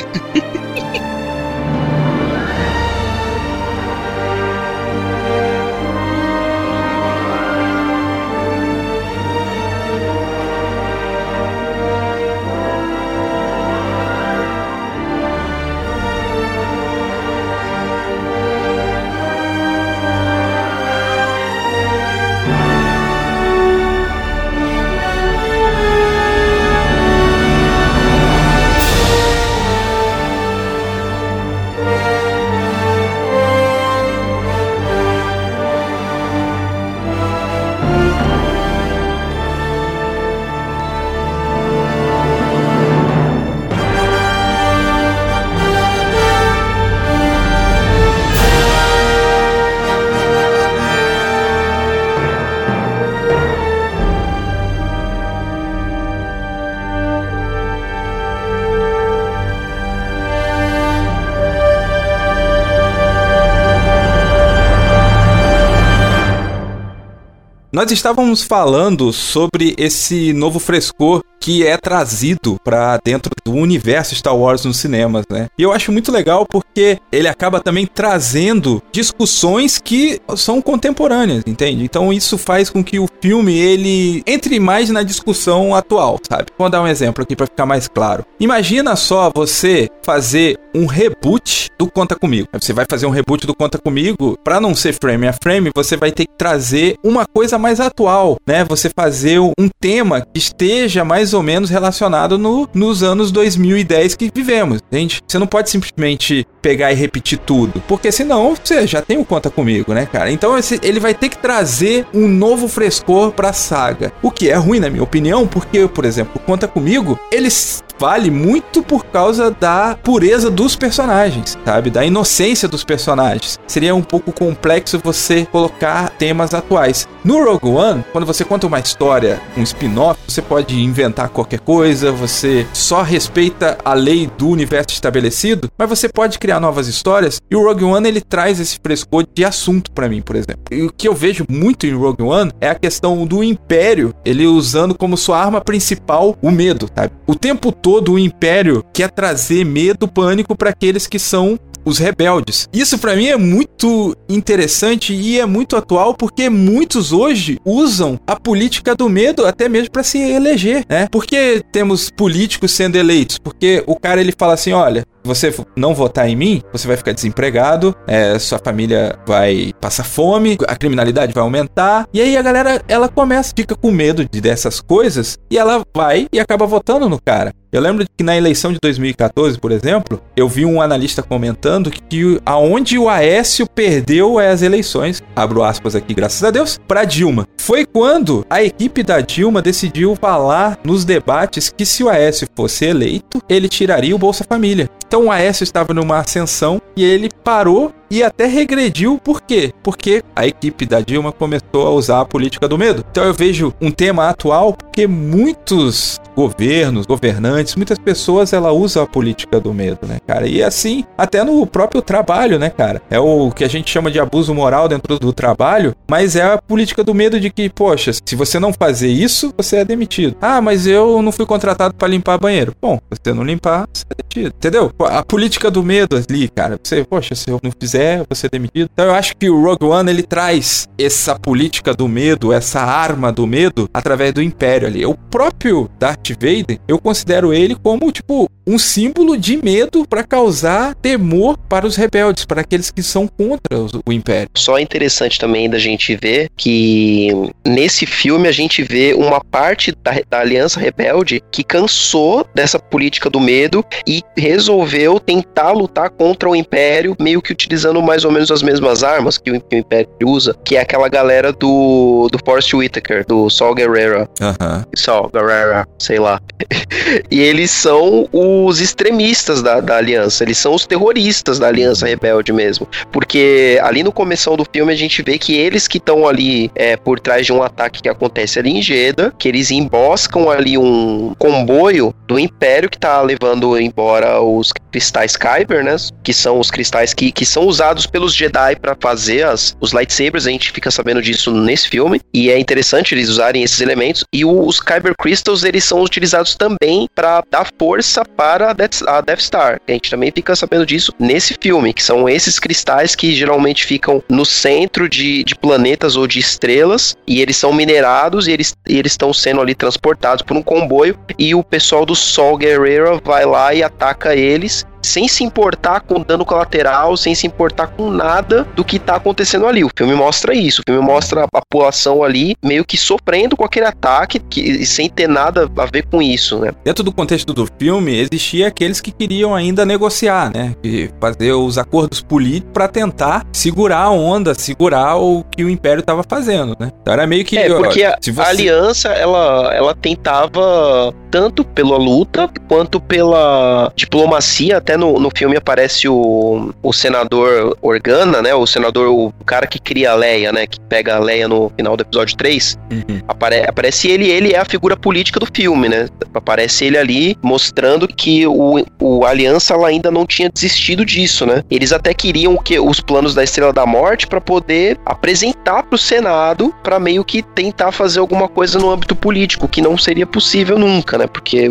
[67.73, 74.37] Nós estávamos falando sobre esse novo frescor que é trazido para dentro do universo Star
[74.37, 75.49] Wars nos cinemas, né?
[75.57, 81.83] E eu acho muito legal porque ele acaba também trazendo discussões que são contemporâneas, entende?
[81.83, 86.47] Então isso faz com que o filme ele entre mais na discussão atual, sabe?
[86.59, 88.27] Vou dar um exemplo aqui para ficar mais claro.
[88.39, 92.49] Imagina só você fazer um reboot do Conta Comigo.
[92.53, 95.97] Você vai fazer um reboot do Conta Comigo, para não ser frame a frame, você
[95.97, 98.65] vai ter que trazer uma coisa mais atual, né?
[98.65, 104.31] Você fazer um tema que esteja mais ou menos relacionado no, nos anos 2010 que
[104.35, 105.21] vivemos, entende?
[105.27, 109.51] Você não pode simplesmente pegar e repetir tudo, porque senão você já tem o Conta
[109.51, 110.31] Comigo, né, cara?
[110.31, 114.81] Então ele vai ter que trazer um novo frescor pra saga, o que é ruim
[114.81, 120.51] na minha opinião, porque, por exemplo, Conta Comigo, eles vale muito por causa da pureza
[120.51, 121.91] dos personagens, sabe?
[121.91, 123.59] Da inocência dos personagens.
[123.67, 127.07] Seria um pouco complexo você colocar temas atuais.
[127.23, 132.11] No Rogue One, quando você conta uma história, um spin-off, você pode inventar qualquer coisa,
[132.11, 137.41] você só respeita a lei do universo estabelecido, mas você pode criar novas histórias.
[137.51, 140.63] E o Rogue One ele traz esse frescor de assunto para mim, por exemplo.
[140.71, 144.47] E o que eu vejo muito em Rogue One é a questão do Império, ele
[144.47, 147.13] usando como sua arma principal o medo, sabe?
[147.27, 151.99] O tempo todo todo o império quer trazer medo, pânico para aqueles que são os
[151.99, 152.69] rebeldes.
[152.73, 158.39] Isso para mim é muito interessante e é muito atual porque muitos hoje usam a
[158.39, 161.09] política do medo até mesmo para se eleger, né?
[161.11, 163.39] Porque temos políticos sendo eleitos?
[163.39, 167.13] Porque o cara ele fala assim, olha, você não votar em mim, você vai ficar
[167.13, 172.07] desempregado, é, sua família vai passar fome, a criminalidade vai aumentar.
[172.13, 176.27] E aí a galera, ela começa, fica com medo de dessas coisas e ela vai
[176.33, 177.53] e acaba votando no cara.
[177.73, 182.41] Eu lembro que na eleição de 2014, por exemplo, eu vi um analista comentando que
[182.45, 187.47] aonde o Aécio perdeu as eleições, abro aspas aqui, graças a Deus, para Dilma.
[187.61, 192.87] Foi quando a equipe da Dilma decidiu falar nos debates que se o Aécio fosse
[192.87, 194.91] eleito, ele tiraria o Bolsa Família.
[195.11, 199.19] Então o Aécio estava numa ascensão e ele parou e até regrediu.
[199.23, 199.73] Por quê?
[199.83, 203.05] Porque a equipe da Dilma começou a usar a política do medo.
[203.11, 209.07] Então eu vejo um tema atual porque muitos governos, governantes, muitas pessoas ela usa a
[209.07, 210.47] política do medo, né, cara?
[210.47, 213.03] E assim, até no próprio trabalho, né, cara?
[213.11, 216.59] É o que a gente chama de abuso moral dentro do trabalho, mas é a
[216.59, 220.37] política do medo de que, poxa, se você não fazer isso, você é demitido.
[220.41, 222.75] Ah, mas eu não fui contratado para limpar banheiro.
[222.81, 224.55] Bom, se você não limpar, você é demitido.
[224.57, 224.93] Entendeu?
[225.01, 226.79] A política do medo ali, cara.
[226.83, 228.89] Você, poxa, se eu não fizer, você é demitido.
[228.93, 233.33] Então eu acho que o Rogue One ele traz essa política do medo, essa arma
[233.33, 235.05] do medo através do Império ali.
[235.05, 240.95] O próprio Darth Vader, eu considero ele como tipo um símbolo de medo para causar
[240.95, 244.51] temor para os rebeldes, para aqueles que são contra o Império.
[244.57, 247.31] Só é interessante também da gente ver que
[247.67, 253.29] nesse filme a gente vê uma parte da, da Aliança Rebelde que cansou dessa política
[253.29, 258.51] do medo e resolveu tentar lutar contra o Império, meio que utilizando mais ou menos
[258.51, 262.39] as mesmas armas que o, que o Império usa, que é aquela galera do, do
[262.45, 264.29] Forrest Whitaker, do Saul Guerrero.
[264.41, 264.85] Aham.
[264.97, 266.41] Saul Guerrero, sei lá.
[267.31, 272.53] e eles são os extremistas da, da aliança, eles são os terroristas da aliança rebelde
[272.53, 272.89] mesmo.
[273.13, 276.97] Porque ali no começo do filme a gente vê que eles que estão ali é,
[276.97, 281.35] por trás de um ataque que acontece ali em Jeddah, que eles emboscam ali um
[281.39, 285.97] comboio do Império que tá levando embora os cristais Kyber, né?
[286.23, 290.47] Que são os cristais que, que são usados pelos Jedi para fazer as, os lightsabers.
[290.47, 292.21] A gente fica sabendo disso nesse filme.
[292.33, 294.25] E é interessante eles usarem esses elementos.
[294.33, 299.03] E o, os Kyber Crystals, eles são utilizados também para dar força para a Death,
[299.07, 299.81] a Death Star.
[299.87, 304.23] A gente também fica sabendo disso nesse filme, que são esses cristais que geralmente ficam
[304.29, 307.17] no centro de, de planetas ou de estrelas.
[307.27, 311.19] E eles são minerados e eles estão sendo ali transportados por um comboio.
[311.39, 316.21] E o pessoal do Sol Guerrero vai lá e ataca eles sem se importar com
[316.21, 319.85] dano colateral, sem se importar com nada do que tá acontecendo ali.
[319.85, 320.83] O filme mostra isso.
[320.83, 325.29] O filme mostra a população ali meio que sofrendo com aquele ataque que, sem ter
[325.29, 326.73] nada a ver com isso, né?
[326.85, 330.75] Dentro do contexto do filme, existia aqueles que queriam ainda negociar, né?
[330.83, 336.03] E fazer os acordos políticos para tentar segurar a onda, segurar o que o Império
[336.03, 336.91] tava fazendo, né?
[337.01, 337.59] Então era meio que.
[337.59, 338.41] É, porque a, você...
[338.41, 345.31] a aliança, ela, ela tentava tanto pela luta quanto pela diplomacia, até até no, no
[345.35, 348.53] filme aparece o, o senador Organa, né?
[348.55, 350.67] O senador, o cara que cria a Leia, né?
[350.67, 352.77] Que pega a Leia no final do episódio 3.
[352.91, 353.21] Uhum.
[353.29, 356.09] Apare, aparece ele, ele é a figura política do filme, né?
[356.35, 361.63] Aparece ele ali mostrando que o, o Aliança ela ainda não tinha desistido disso, né?
[361.71, 366.75] Eles até queriam que os planos da Estrela da Morte para poder apresentar pro Senado
[366.83, 371.17] para meio que tentar fazer alguma coisa no âmbito político, que não seria possível nunca,
[371.17, 371.29] né?
[371.29, 371.71] Porque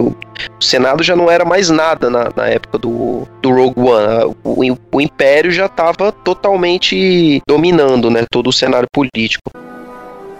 [0.59, 4.35] o, Senado já não era mais nada na, na época do, do Rogue One.
[4.43, 8.25] O, o Império já estava totalmente dominando, né?
[8.29, 9.51] Todo o cenário político.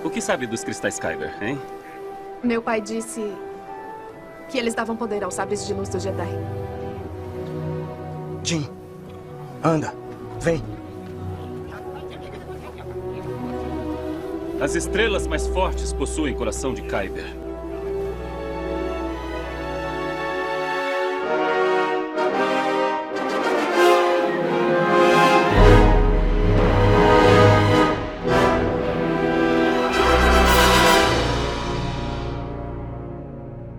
[0.04, 1.60] O que sabe dos cristais Kyber, hein?
[2.44, 3.34] Meu pai disse
[4.50, 6.30] que eles davam poder aos sabres de luz do Jedi.
[8.44, 8.68] Jim,
[9.64, 9.94] anda,
[10.40, 10.64] vem.
[14.62, 17.39] As estrelas mais fortes possuem coração de Kyber.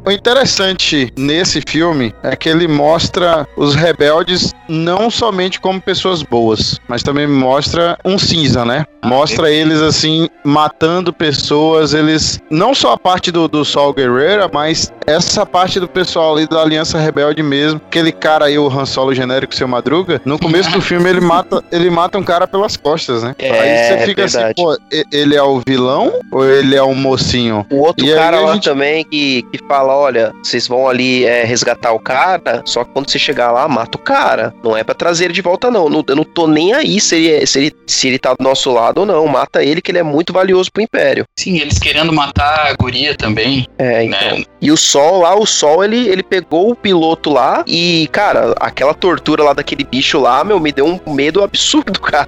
[0.05, 6.81] O interessante nesse filme é que ele mostra os rebeldes não somente como pessoas boas,
[6.89, 8.87] mas também mostra um cinza, né?
[9.05, 14.93] Mostra eles assim matando pessoas, eles não só a parte do, do Sol Guerreira, mas
[15.07, 19.15] essa parte do pessoal ali da Aliança Rebelde mesmo, aquele cara aí, o Han Solo
[19.15, 23.23] genérico, seu Madruga, no começo do filme ele mata, ele mata um cara pelas costas,
[23.23, 23.35] né?
[23.39, 24.77] É, aí você fica assim, pô,
[25.13, 27.67] ele é o vilão ou ele é o mocinho?
[27.71, 30.89] O outro E aí cara a lá gente- também que, que fala, olha, vocês vão
[30.89, 34.55] ali é, resgatar o cara, só que quando você chegar lá, mata o cara.
[34.63, 35.89] Não é pra trazer ele de volta, não.
[35.89, 38.43] Não- Eu não tô nem aí se ele, é- se, ele, se ele tá do
[38.43, 39.27] nosso lado ou não.
[39.27, 41.25] Mata ele, que ele é muito valioso pro Império.
[41.39, 43.67] Sim, eles querendo matar a guria também.
[43.79, 44.39] É, então.
[44.39, 44.45] Né?
[44.61, 48.93] E o Sol lá, o Sol, ele, ele pegou o piloto lá e, cara, aquela
[48.95, 52.27] tortura lá daquele bicho lá, meu, me deu um medo absurdo, cara.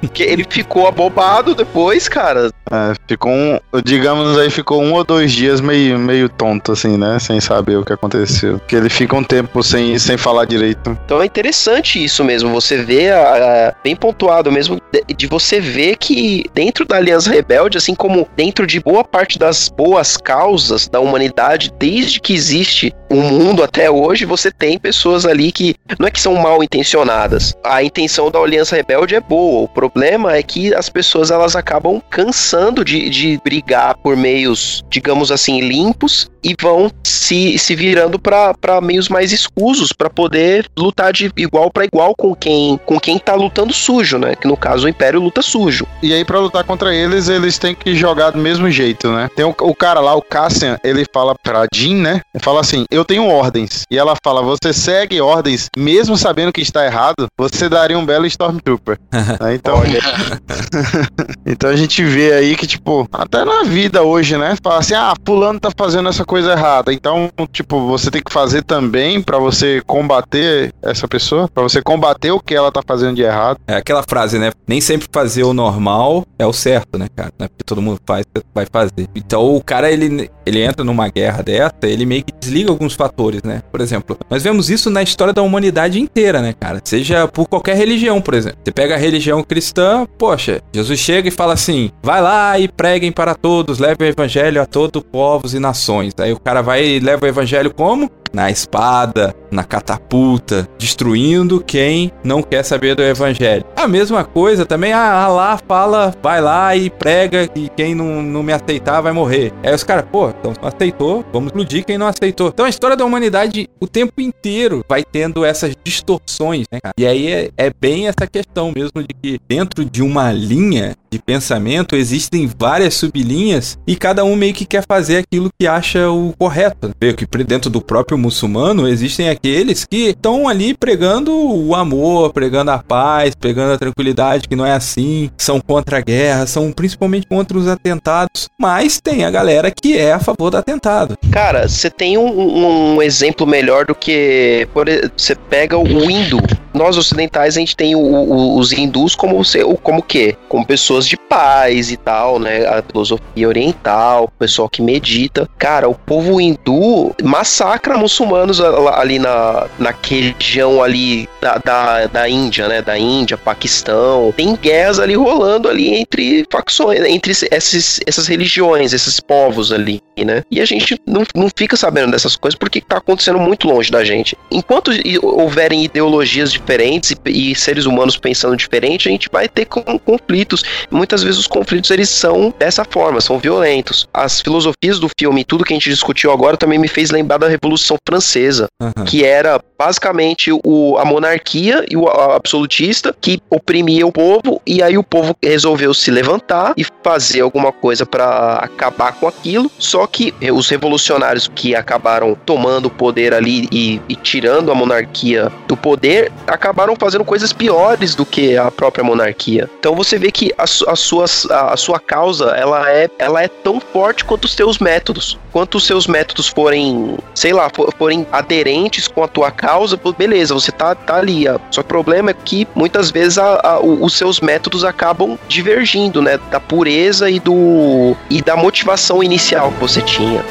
[0.00, 2.50] Porque ele ficou abobado depois, cara.
[2.70, 7.18] É, ficou um, digamos aí, ficou um ou dois dias meio, meio tonto, assim, né?
[7.18, 8.58] Sem saber o que aconteceu.
[8.58, 10.98] Porque ele fica um tempo sem, sem falar direito.
[11.04, 15.60] Então é interessante isso mesmo, você vê, a- a- bem pontuado mesmo, de, de você
[15.60, 20.88] ver que dentro da Aliança Rebelde, assim como dentro de boa parte das boas causas
[20.88, 26.06] da humanidade, desde que existe o mundo até hoje, você tem pessoas ali que não
[26.06, 27.54] é que são mal intencionadas.
[27.64, 32.00] A intenção da Aliança Rebelde é boa, o problema é que as pessoas elas acabam
[32.10, 38.18] cansando de, de brigar por meios, digamos assim, limpos corpos e vão se, se virando
[38.18, 43.18] para meios mais escusos para poder lutar de igual para igual com quem com quem
[43.18, 44.34] tá lutando sujo, né?
[44.34, 45.86] Que no caso o Império luta sujo.
[46.02, 49.28] E aí, pra lutar contra eles, eles têm que jogar do mesmo jeito, né?
[49.34, 52.20] Tem o, o cara lá, o Cassian, ele fala pra Jean, né?
[52.34, 53.84] Ele fala assim: Eu tenho ordens.
[53.90, 58.26] E ela fala: Você segue ordens, mesmo sabendo que está errado, você daria um belo
[58.26, 58.98] Stormtrooper.
[59.40, 59.54] Né?
[59.54, 59.80] então,
[61.46, 64.56] então a gente vê aí que, tipo, até na vida hoje, né?
[64.62, 66.92] Fala assim: Ah, Fulano tá fazendo essa coisa errada.
[66.92, 72.30] Então, tipo, você tem que fazer também pra você combater essa pessoa, pra você combater
[72.30, 73.58] o que ela tá fazendo de errado.
[73.66, 74.52] É aquela frase, né?
[74.64, 77.32] Nem sempre fazer o normal é o certo, né, cara?
[77.36, 79.08] Não é porque todo mundo faz, você vai fazer.
[79.12, 83.42] Então o cara, ele, ele entra numa guerra dessa, ele meio que desliga alguns fatores,
[83.42, 83.62] né?
[83.70, 86.80] Por exemplo, nós vemos isso na história da humanidade inteira, né, cara?
[86.84, 88.58] Seja por qualquer religião, por exemplo.
[88.64, 93.12] Você pega a religião cristã, poxa, Jesus chega e fala assim: vai lá e preguem
[93.12, 96.12] para todos, leve o evangelho a todos povos e nações.
[96.18, 98.10] Aí o cara vai e leva o evangelho como?
[98.32, 103.64] Na espada, na catapulta, destruindo quem não quer saber do evangelho.
[103.76, 108.42] A mesma coisa também, ah, lá fala, vai lá e prega que quem não, não
[108.42, 109.52] me aceitar vai morrer.
[109.62, 112.48] Aí os caras, pô, então aceitou, vamos explodir quem não aceitou.
[112.48, 116.94] Então a história da humanidade o tempo inteiro vai tendo essas distorções, né, cara?
[116.98, 121.18] E aí é, é bem essa questão mesmo de que dentro de uma linha de
[121.18, 126.32] pensamento existem várias sublinhas e cada um meio que quer fazer aquilo que acha o
[126.38, 126.90] correto.
[127.00, 132.70] Vê que dentro do próprio muçulmano existem aqueles que estão ali pregando o amor, pregando
[132.70, 137.26] a paz, pregando a tranquilidade, que não é assim, são contra a guerra, são principalmente
[137.26, 141.16] contra os atentados, mas tem a galera que é a favor do atentado.
[141.30, 144.68] Cara, você tem um, um- exemplo melhor do que
[145.16, 146.38] você pega o hindu.
[146.72, 149.40] Nós ocidentais a gente tem o, o, os hindus como
[149.82, 152.66] como que como pessoas de paz e tal, né?
[152.66, 155.48] A filosofia oriental, o pessoal que medita.
[155.58, 162.68] Cara, o povo hindu massacra muçulmanos ali na naquele região ali da, da, da Índia,
[162.68, 162.82] né?
[162.82, 164.32] Da Índia, Paquistão.
[164.36, 170.42] Tem guerras ali rolando ali entre facções, entre esses, essas religiões, esses povos ali, né?
[170.50, 174.04] E a gente não, não fica sabendo dessas coisas porque tá acontecendo muito longe da
[174.04, 174.36] gente.
[174.50, 174.90] Enquanto
[175.22, 180.62] houverem ideologias diferentes e, e seres humanos pensando diferente, a gente vai ter conflitos.
[180.90, 184.08] Muitas vezes os conflitos eles são dessa forma, são violentos.
[184.12, 187.48] As filosofias do filme, tudo que a gente discutiu agora também me fez lembrar da
[187.48, 189.04] Revolução Francesa, uhum.
[189.04, 194.98] que era basicamente o, a monarquia e o absolutista que oprimia o povo e aí
[194.98, 199.70] o povo resolveu se levantar e fazer alguma coisa para acabar com aquilo.
[199.78, 205.50] Só que os revolucionários que acabaram tomando o poder ali e, e tirando a monarquia
[205.66, 209.70] do poder acabaram fazendo coisas piores do que a própria monarquia.
[209.78, 213.48] Então você vê que a, a, suas, a, a sua causa ela é, ela é
[213.48, 215.38] tão forte quanto os seus métodos.
[215.52, 220.52] Quanto os seus métodos forem, sei lá, for, forem aderentes com a tua causa, beleza,
[220.52, 221.44] você tá, tá ali.
[221.70, 226.20] Só que o problema é que muitas vezes a, a, os seus métodos acabam divergindo,
[226.20, 226.38] né?
[226.50, 230.44] Da pureza e do e da motivação inicial que você tinha.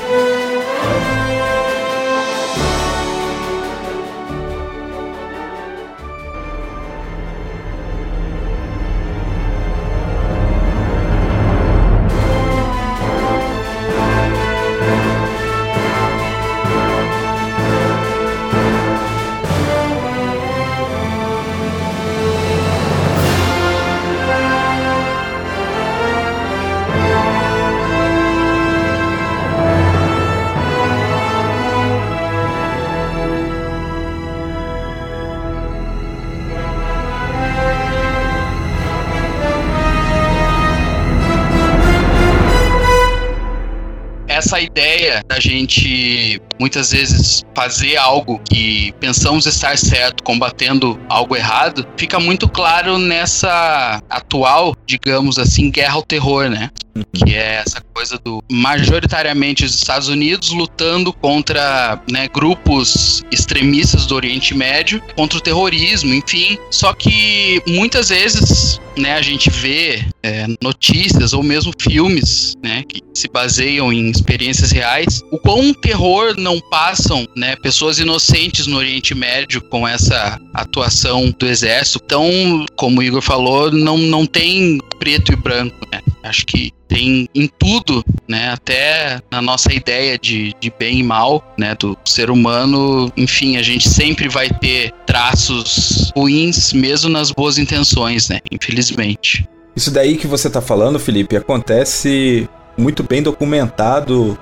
[44.49, 51.85] Essa ideia da gente muitas vezes fazer algo que pensamos estar certo, combatendo algo errado,
[51.95, 56.69] fica muito claro nessa atual, digamos assim, guerra ao terror, né?
[56.95, 57.03] Uhum.
[57.13, 64.15] Que é essa coisa do majoritariamente os Estados Unidos lutando contra né, grupos extremistas do
[64.15, 66.57] Oriente Médio, contra o terrorismo, enfim.
[66.71, 73.01] Só que muitas vezes né, a gente vê é, notícias ou mesmo filmes né, que
[73.13, 79.13] se baseiam em experiências reais, o quão terror não passam né, pessoas inocentes no Oriente
[79.15, 82.01] Médio com essa atuação do exército.
[82.03, 85.75] Então, como o Igor falou, não, não tem preto e branco.
[85.91, 86.01] Né?
[86.23, 88.49] Acho que tem em tudo, né?
[88.49, 91.75] Até na nossa ideia de, de bem e mal, né?
[91.75, 98.29] Do ser humano, enfim, a gente sempre vai ter traços ruins, mesmo nas boas intenções,
[98.29, 98.39] né?
[98.51, 99.47] Infelizmente.
[99.75, 104.37] Isso daí que você tá falando, Felipe, acontece muito bem documentado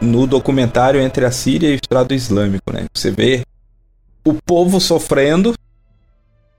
[0.00, 2.86] no documentário entre a Síria e o Estado Islâmico, né?
[2.94, 3.42] Você vê
[4.24, 5.54] o povo sofrendo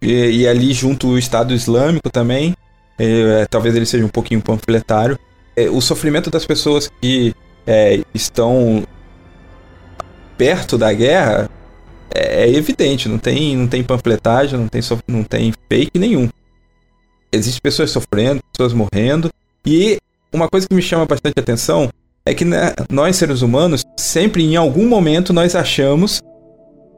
[0.02, 2.56] e, e ali junto o Estado Islâmico também.
[2.97, 5.18] É, talvez ele seja um pouquinho panfletário.
[5.56, 7.34] É, o sofrimento das pessoas que
[7.66, 8.84] é, estão
[10.38, 11.50] perto da guerra
[12.14, 16.30] é, é, evidente, não tem, não tem panfletagem, não tem, não tem fake nenhum.
[17.32, 19.30] Existem pessoas sofrendo, pessoas morrendo,
[19.66, 20.00] e
[20.34, 21.89] uma coisa que me chama bastante atenção
[22.26, 26.22] é que né, nós, seres humanos, sempre em algum momento nós achamos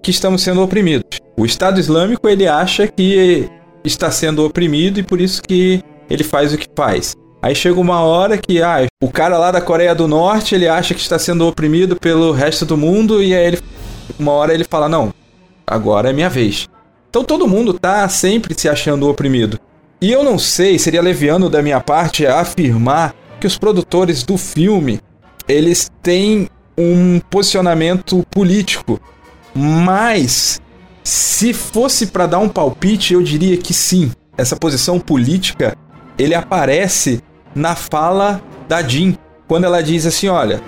[0.01, 1.19] que estamos sendo oprimidos.
[1.37, 3.49] O Estado Islâmico ele acha que
[3.83, 7.15] está sendo oprimido e por isso que ele faz o que faz.
[7.41, 10.93] Aí chega uma hora que ah, o cara lá da Coreia do Norte ele acha
[10.93, 13.59] que está sendo oprimido pelo resto do mundo e aí ele,
[14.19, 15.11] uma hora ele fala não,
[15.65, 16.67] agora é minha vez.
[17.09, 19.59] Então todo mundo tá sempre se achando oprimido.
[19.99, 24.99] E eu não sei, seria leviano da minha parte afirmar que os produtores do filme
[25.47, 26.47] eles têm
[26.77, 28.99] um posicionamento político,
[29.53, 30.61] mas
[31.03, 34.11] se fosse para dar um palpite, eu diria que sim.
[34.37, 35.75] Essa posição política,
[36.17, 37.21] ele aparece
[37.53, 39.15] na fala da Jean,
[39.47, 40.61] quando ela diz assim, olha,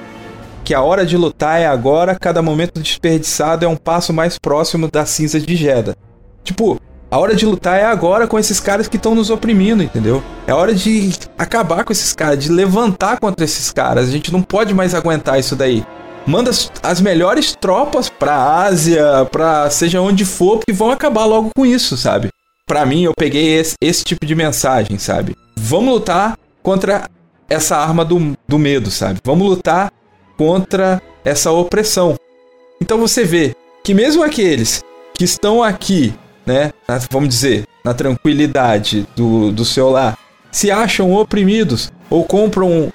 [0.63, 4.89] que a hora de lutar é agora, cada momento desperdiçado é um passo mais próximo
[4.91, 5.95] das cinzas de Jeddah.
[6.43, 6.79] Tipo,
[7.09, 10.23] a hora de lutar é agora com esses caras que estão nos oprimindo, entendeu?
[10.47, 14.09] É hora de acabar com esses caras, de levantar contra esses caras.
[14.09, 15.85] A gente não pode mais aguentar isso daí.
[16.25, 16.51] Manda
[16.81, 21.97] as melhores tropas pra Ásia, pra seja onde for, que vão acabar logo com isso,
[21.97, 22.29] sabe?
[22.65, 25.35] Pra mim, eu peguei esse, esse tipo de mensagem, sabe?
[25.57, 27.09] Vamos lutar contra
[27.49, 29.19] essa arma do, do medo, sabe?
[29.23, 29.91] Vamos lutar
[30.37, 32.15] contra essa opressão.
[32.81, 33.53] Então você vê
[33.83, 34.81] que mesmo aqueles
[35.13, 36.13] que estão aqui
[36.45, 36.71] né?
[36.87, 40.17] na- vamos dizer, na tranquilidade do, do seu lar,
[40.51, 42.91] se acham oprimidos ou compram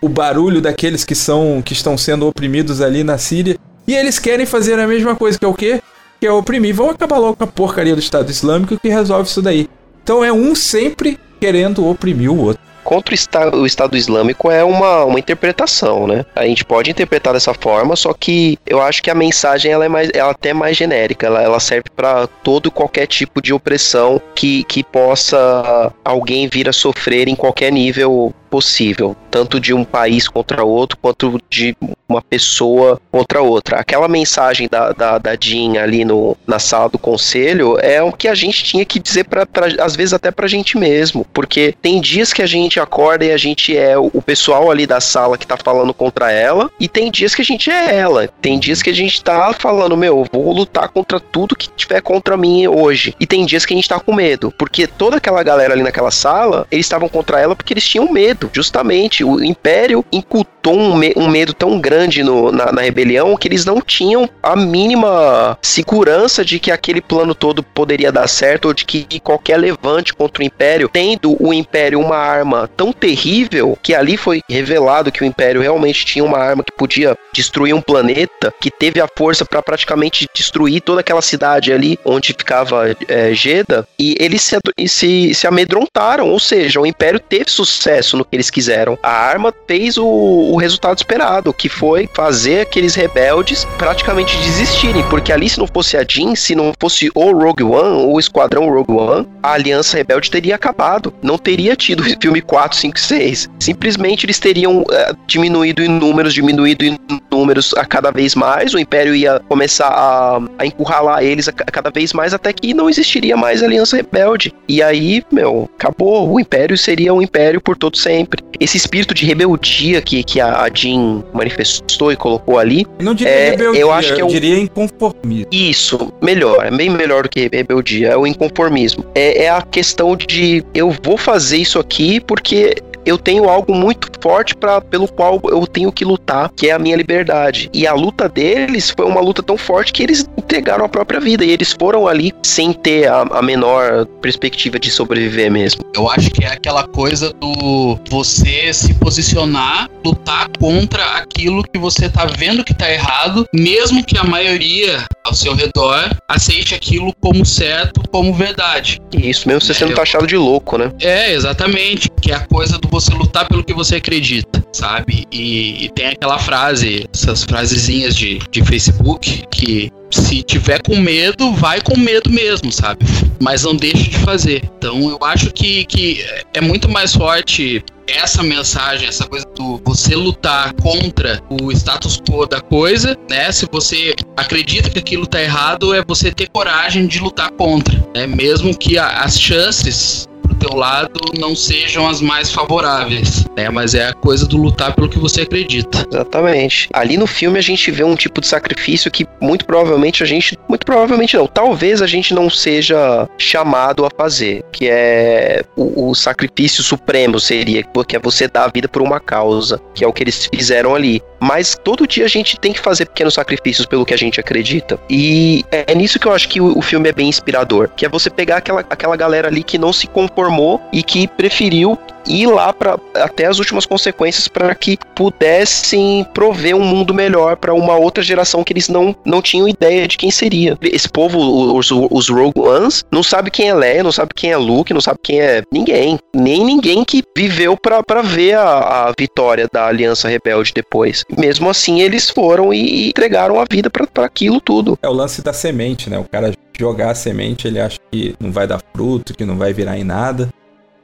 [0.00, 4.46] o barulho daqueles que são que estão sendo oprimidos ali na Síria e eles querem
[4.46, 5.82] fazer a mesma coisa que é o quê?
[6.20, 6.74] Que é oprimir.
[6.74, 9.68] Vão acabar logo com a porcaria do Estado Islâmico que resolve isso daí.
[10.02, 12.62] Então é um sempre querendo oprimir o outro.
[12.84, 13.12] Contra
[13.54, 16.24] o Estado, Islâmico é uma, uma interpretação, né?
[16.34, 19.88] A gente pode interpretar dessa forma, só que eu acho que a mensagem ela é
[19.88, 21.26] mais, ela até é mais genérica.
[21.26, 26.72] Ela, ela serve para todo qualquer tipo de opressão que, que possa alguém vir a
[26.72, 31.76] sofrer em qualquer nível possível, tanto de um país contra outro, quanto de
[32.08, 33.78] uma pessoa contra outra.
[33.78, 38.26] Aquela mensagem da, da, da Jean ali no, na sala do conselho é o que
[38.26, 42.00] a gente tinha que dizer, pra, pra, às vezes até pra gente mesmo, porque tem
[42.00, 45.38] dias que a gente acorda e a gente é o, o pessoal ali da sala
[45.38, 48.28] que tá falando contra ela, e tem dias que a gente é ela.
[48.40, 52.00] Tem dias que a gente tá falando, meu, eu vou lutar contra tudo que tiver
[52.00, 53.14] contra mim hoje.
[53.20, 56.10] E tem dias que a gente tá com medo, porque toda aquela galera ali naquela
[56.10, 59.24] sala, eles estavam contra ela porque eles tinham medo, justamente.
[59.24, 63.64] O Império incutou um, me- um medo tão grande no- na, na rebelião que eles
[63.64, 68.84] não tinham a mínima segurança de que aquele plano todo poderia dar certo ou de
[68.84, 74.16] que qualquer levante contra o Império, tendo o Império uma arma tão terrível que ali
[74.16, 78.70] foi revelado que o Império realmente tinha uma arma que podia destruir um planeta, que
[78.70, 84.14] teve a força para praticamente destruir toda aquela cidade ali onde ficava é, Jeddah, e
[84.18, 88.98] eles se, se, se amedrontaram, ou seja, o Império teve sucesso no eles quiseram.
[89.02, 95.32] A arma fez o, o resultado esperado, que foi fazer aqueles rebeldes praticamente desistirem, porque
[95.32, 98.92] ali se não fosse a Jean, se não fosse o Rogue One, o Esquadrão Rogue
[98.92, 101.12] One, a Aliança Rebelde teria acabado.
[101.22, 103.48] Não teria tido filme 4, 5, 6.
[103.58, 106.98] Simplesmente eles teriam eh, diminuído em números, diminuído em
[107.30, 111.64] números a cada vez mais, o Império ia começar a, a encurralar eles a, ca-
[111.64, 114.52] cada vez mais, até que não existiria mais Aliança Rebelde.
[114.68, 116.30] E aí, meu, acabou.
[116.32, 118.19] O Império seria um Império por todo sempre.
[118.58, 123.14] Esse espírito de rebeldia que, que a, a Jean manifestou e colocou ali, Eu não
[123.14, 125.46] diria É, rebeldia, eu acho que é eu um- diria inconformismo.
[125.50, 129.04] isso, melhor, é bem melhor do que rebeldia, é o inconformismo.
[129.14, 134.08] É, é a questão de eu vou fazer isso aqui porque eu tenho algo muito
[134.22, 137.70] forte para pelo qual eu tenho que lutar, que é a minha liberdade.
[137.72, 141.44] E a luta deles foi uma luta tão forte que eles entregaram a própria vida
[141.44, 145.82] e eles foram ali sem ter a, a menor perspectiva de sobreviver mesmo.
[145.94, 152.08] Eu acho que é aquela coisa do você se posicionar, lutar contra aquilo que você
[152.08, 157.44] tá vendo que tá errado, mesmo que a maioria ao seu redor aceite aquilo como
[157.44, 159.00] certo, como verdade.
[159.12, 160.90] Isso mesmo você sendo É, eu- taxado de louco, né?
[161.00, 162.10] É, exatamente.
[162.20, 165.26] Que é a coisa do você lutar pelo que você acredita, sabe?
[165.30, 171.52] E, e tem aquela frase, essas frasezinhas de, de Facebook, que se tiver com medo,
[171.54, 173.04] vai com medo mesmo, sabe?
[173.40, 174.62] Mas não deixe de fazer.
[174.78, 180.16] Então eu acho que, que é muito mais forte essa mensagem, essa coisa do você
[180.16, 183.52] lutar contra o status quo da coisa, né?
[183.52, 188.26] Se você acredita que aquilo tá errado, é você ter coragem de lutar contra, né?
[188.26, 190.28] Mesmo que a- as chances
[190.60, 193.70] teu lado não sejam as mais favoráveis, né?
[193.70, 196.06] Mas é a coisa do lutar pelo que você acredita.
[196.12, 196.88] Exatamente.
[196.92, 200.56] Ali no filme a gente vê um tipo de sacrifício que muito provavelmente a gente.
[200.68, 201.46] Muito provavelmente não.
[201.46, 204.62] Talvez a gente não seja chamado a fazer.
[204.70, 207.82] Que é o, o sacrifício supremo seria.
[208.06, 209.80] Que é você dar a vida por uma causa.
[209.94, 211.22] Que é o que eles fizeram ali.
[211.40, 215.00] Mas todo dia a gente tem que fazer pequenos sacrifícios pelo que a gente acredita.
[215.08, 217.88] E é nisso que eu acho que o, o filme é bem inspirador.
[217.96, 220.06] Que é você pegar aquela, aquela galera ali que não se
[220.50, 221.96] conformou e que preferiu
[222.26, 227.72] ir lá para até as últimas consequências para que pudessem prover um mundo melhor para
[227.72, 230.76] uma outra geração que eles não, não tinham ideia de quem seria.
[230.82, 234.56] Esse povo, os, os Rogue Ones, não sabe quem é Leia, não sabe quem é
[234.56, 236.18] Luke, não sabe quem é ninguém.
[236.34, 241.24] Nem ninguém que viveu para ver a, a vitória da Aliança Rebelde depois.
[241.36, 244.98] Mesmo assim, eles foram e, e entregaram a vida para aquilo tudo.
[245.02, 246.18] É o lance da semente, né?
[246.18, 249.72] O cara jogar a semente, ele acha que não vai dar fruto, que não vai
[249.72, 250.48] virar em nada.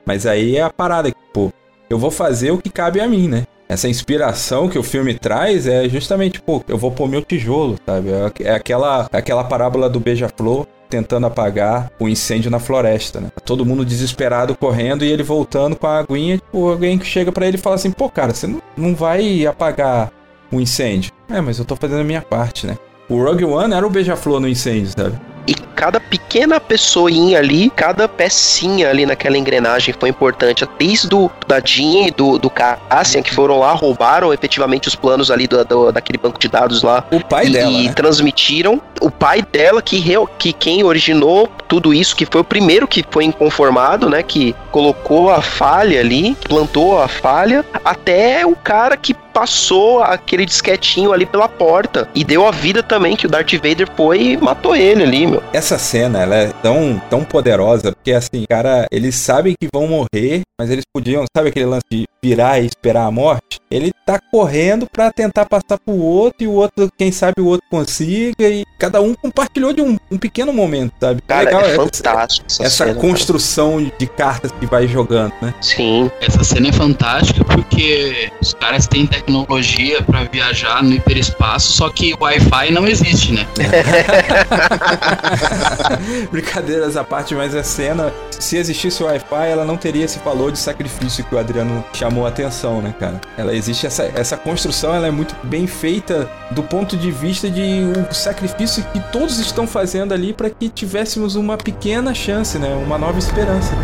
[0.04, 1.52] Mas aí é a parada pô,
[1.90, 3.44] eu vou fazer o que cabe a mim, né?
[3.68, 8.10] Essa inspiração que o filme traz é justamente, pô, eu vou pôr meu tijolo, sabe?
[8.10, 13.28] É- É aquela, aquela parábola do beija-flor tentando apagar o incêndio na floresta, né?
[13.44, 17.44] Todo mundo desesperado correndo e ele voltando com a aguinha, tipo, alguém que chega pra
[17.48, 20.12] ele e fala assim, pô, cara, você não, não vai apagar
[20.52, 21.10] o incêndio.
[21.28, 22.78] É, mas eu tô fazendo a minha parte, né?
[23.08, 25.18] O Rogue One era o beija-flor no incêndio, sabe?
[25.46, 30.66] E cada pequena pessoinha ali, cada pecinha ali naquela engrenagem foi importante.
[30.78, 35.30] Desde do, da Jean e do, do Cassian, que foram lá, roubaram efetivamente os planos
[35.30, 37.04] ali do, do daquele banco de dados lá.
[37.10, 37.92] O pai e, dela, E né?
[37.92, 38.80] transmitiram.
[39.00, 40.02] O pai dela, que,
[40.38, 44.22] que quem originou tudo isso, que foi o primeiro que foi inconformado, né?
[44.22, 51.12] Que colocou a falha ali, plantou a falha, até o cara que passou aquele disquetinho
[51.12, 54.74] ali pela porta e deu a vida também, que o Darth Vader foi e matou
[54.74, 55.42] ele ali, meu.
[55.52, 60.40] Essa cena, ela é tão, tão poderosa, porque assim, cara, eles sabem que vão morrer,
[60.58, 63.60] mas eles podiam, sabe aquele lance de virar e esperar a morte?
[63.70, 67.66] Ele tá correndo pra tentar passar pro outro e o outro, quem sabe o outro
[67.70, 71.20] consiga e cada um compartilhou de um, um pequeno momento, sabe?
[71.26, 75.50] Cara, Legal, é essa- fantástico essa, Essa cena, construção de cartas que vai jogando, né?
[75.52, 75.62] cara.
[75.62, 76.10] Sim.
[76.20, 82.14] Essa cena é fantástica porque os caras têm tecnologia pra viajar no hiperespaço, só que
[82.14, 83.46] o Wi-Fi não existe, né?
[86.30, 90.52] Brincadeiras à parte, mas a cena, se existisse o Wi-Fi, ela não teria esse valor
[90.52, 93.20] de sacrifício que o Adriano chamou a atenção, né, cara?
[93.36, 97.82] Ela existe essa, essa construção, ela é muito bem feita do ponto de vista de
[98.10, 102.96] o sacrifício que todos estão fazendo ali para que tivéssemos uma pequena chance, né, uma
[102.96, 103.74] nova esperança.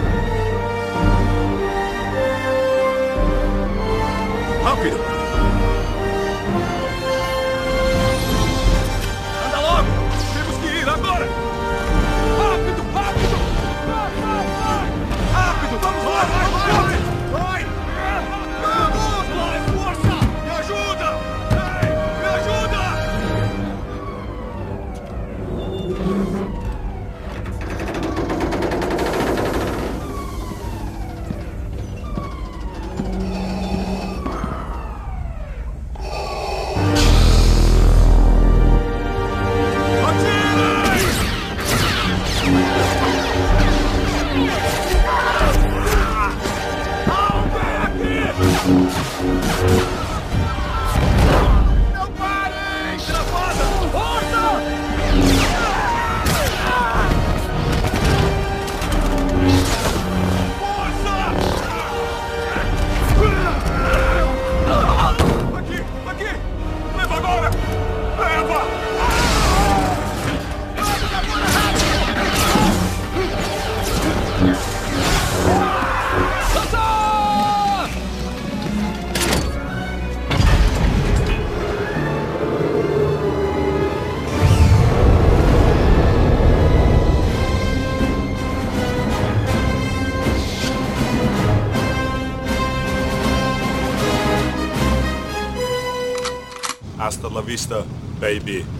[97.53, 97.85] Vista,
[98.19, 98.72] baby.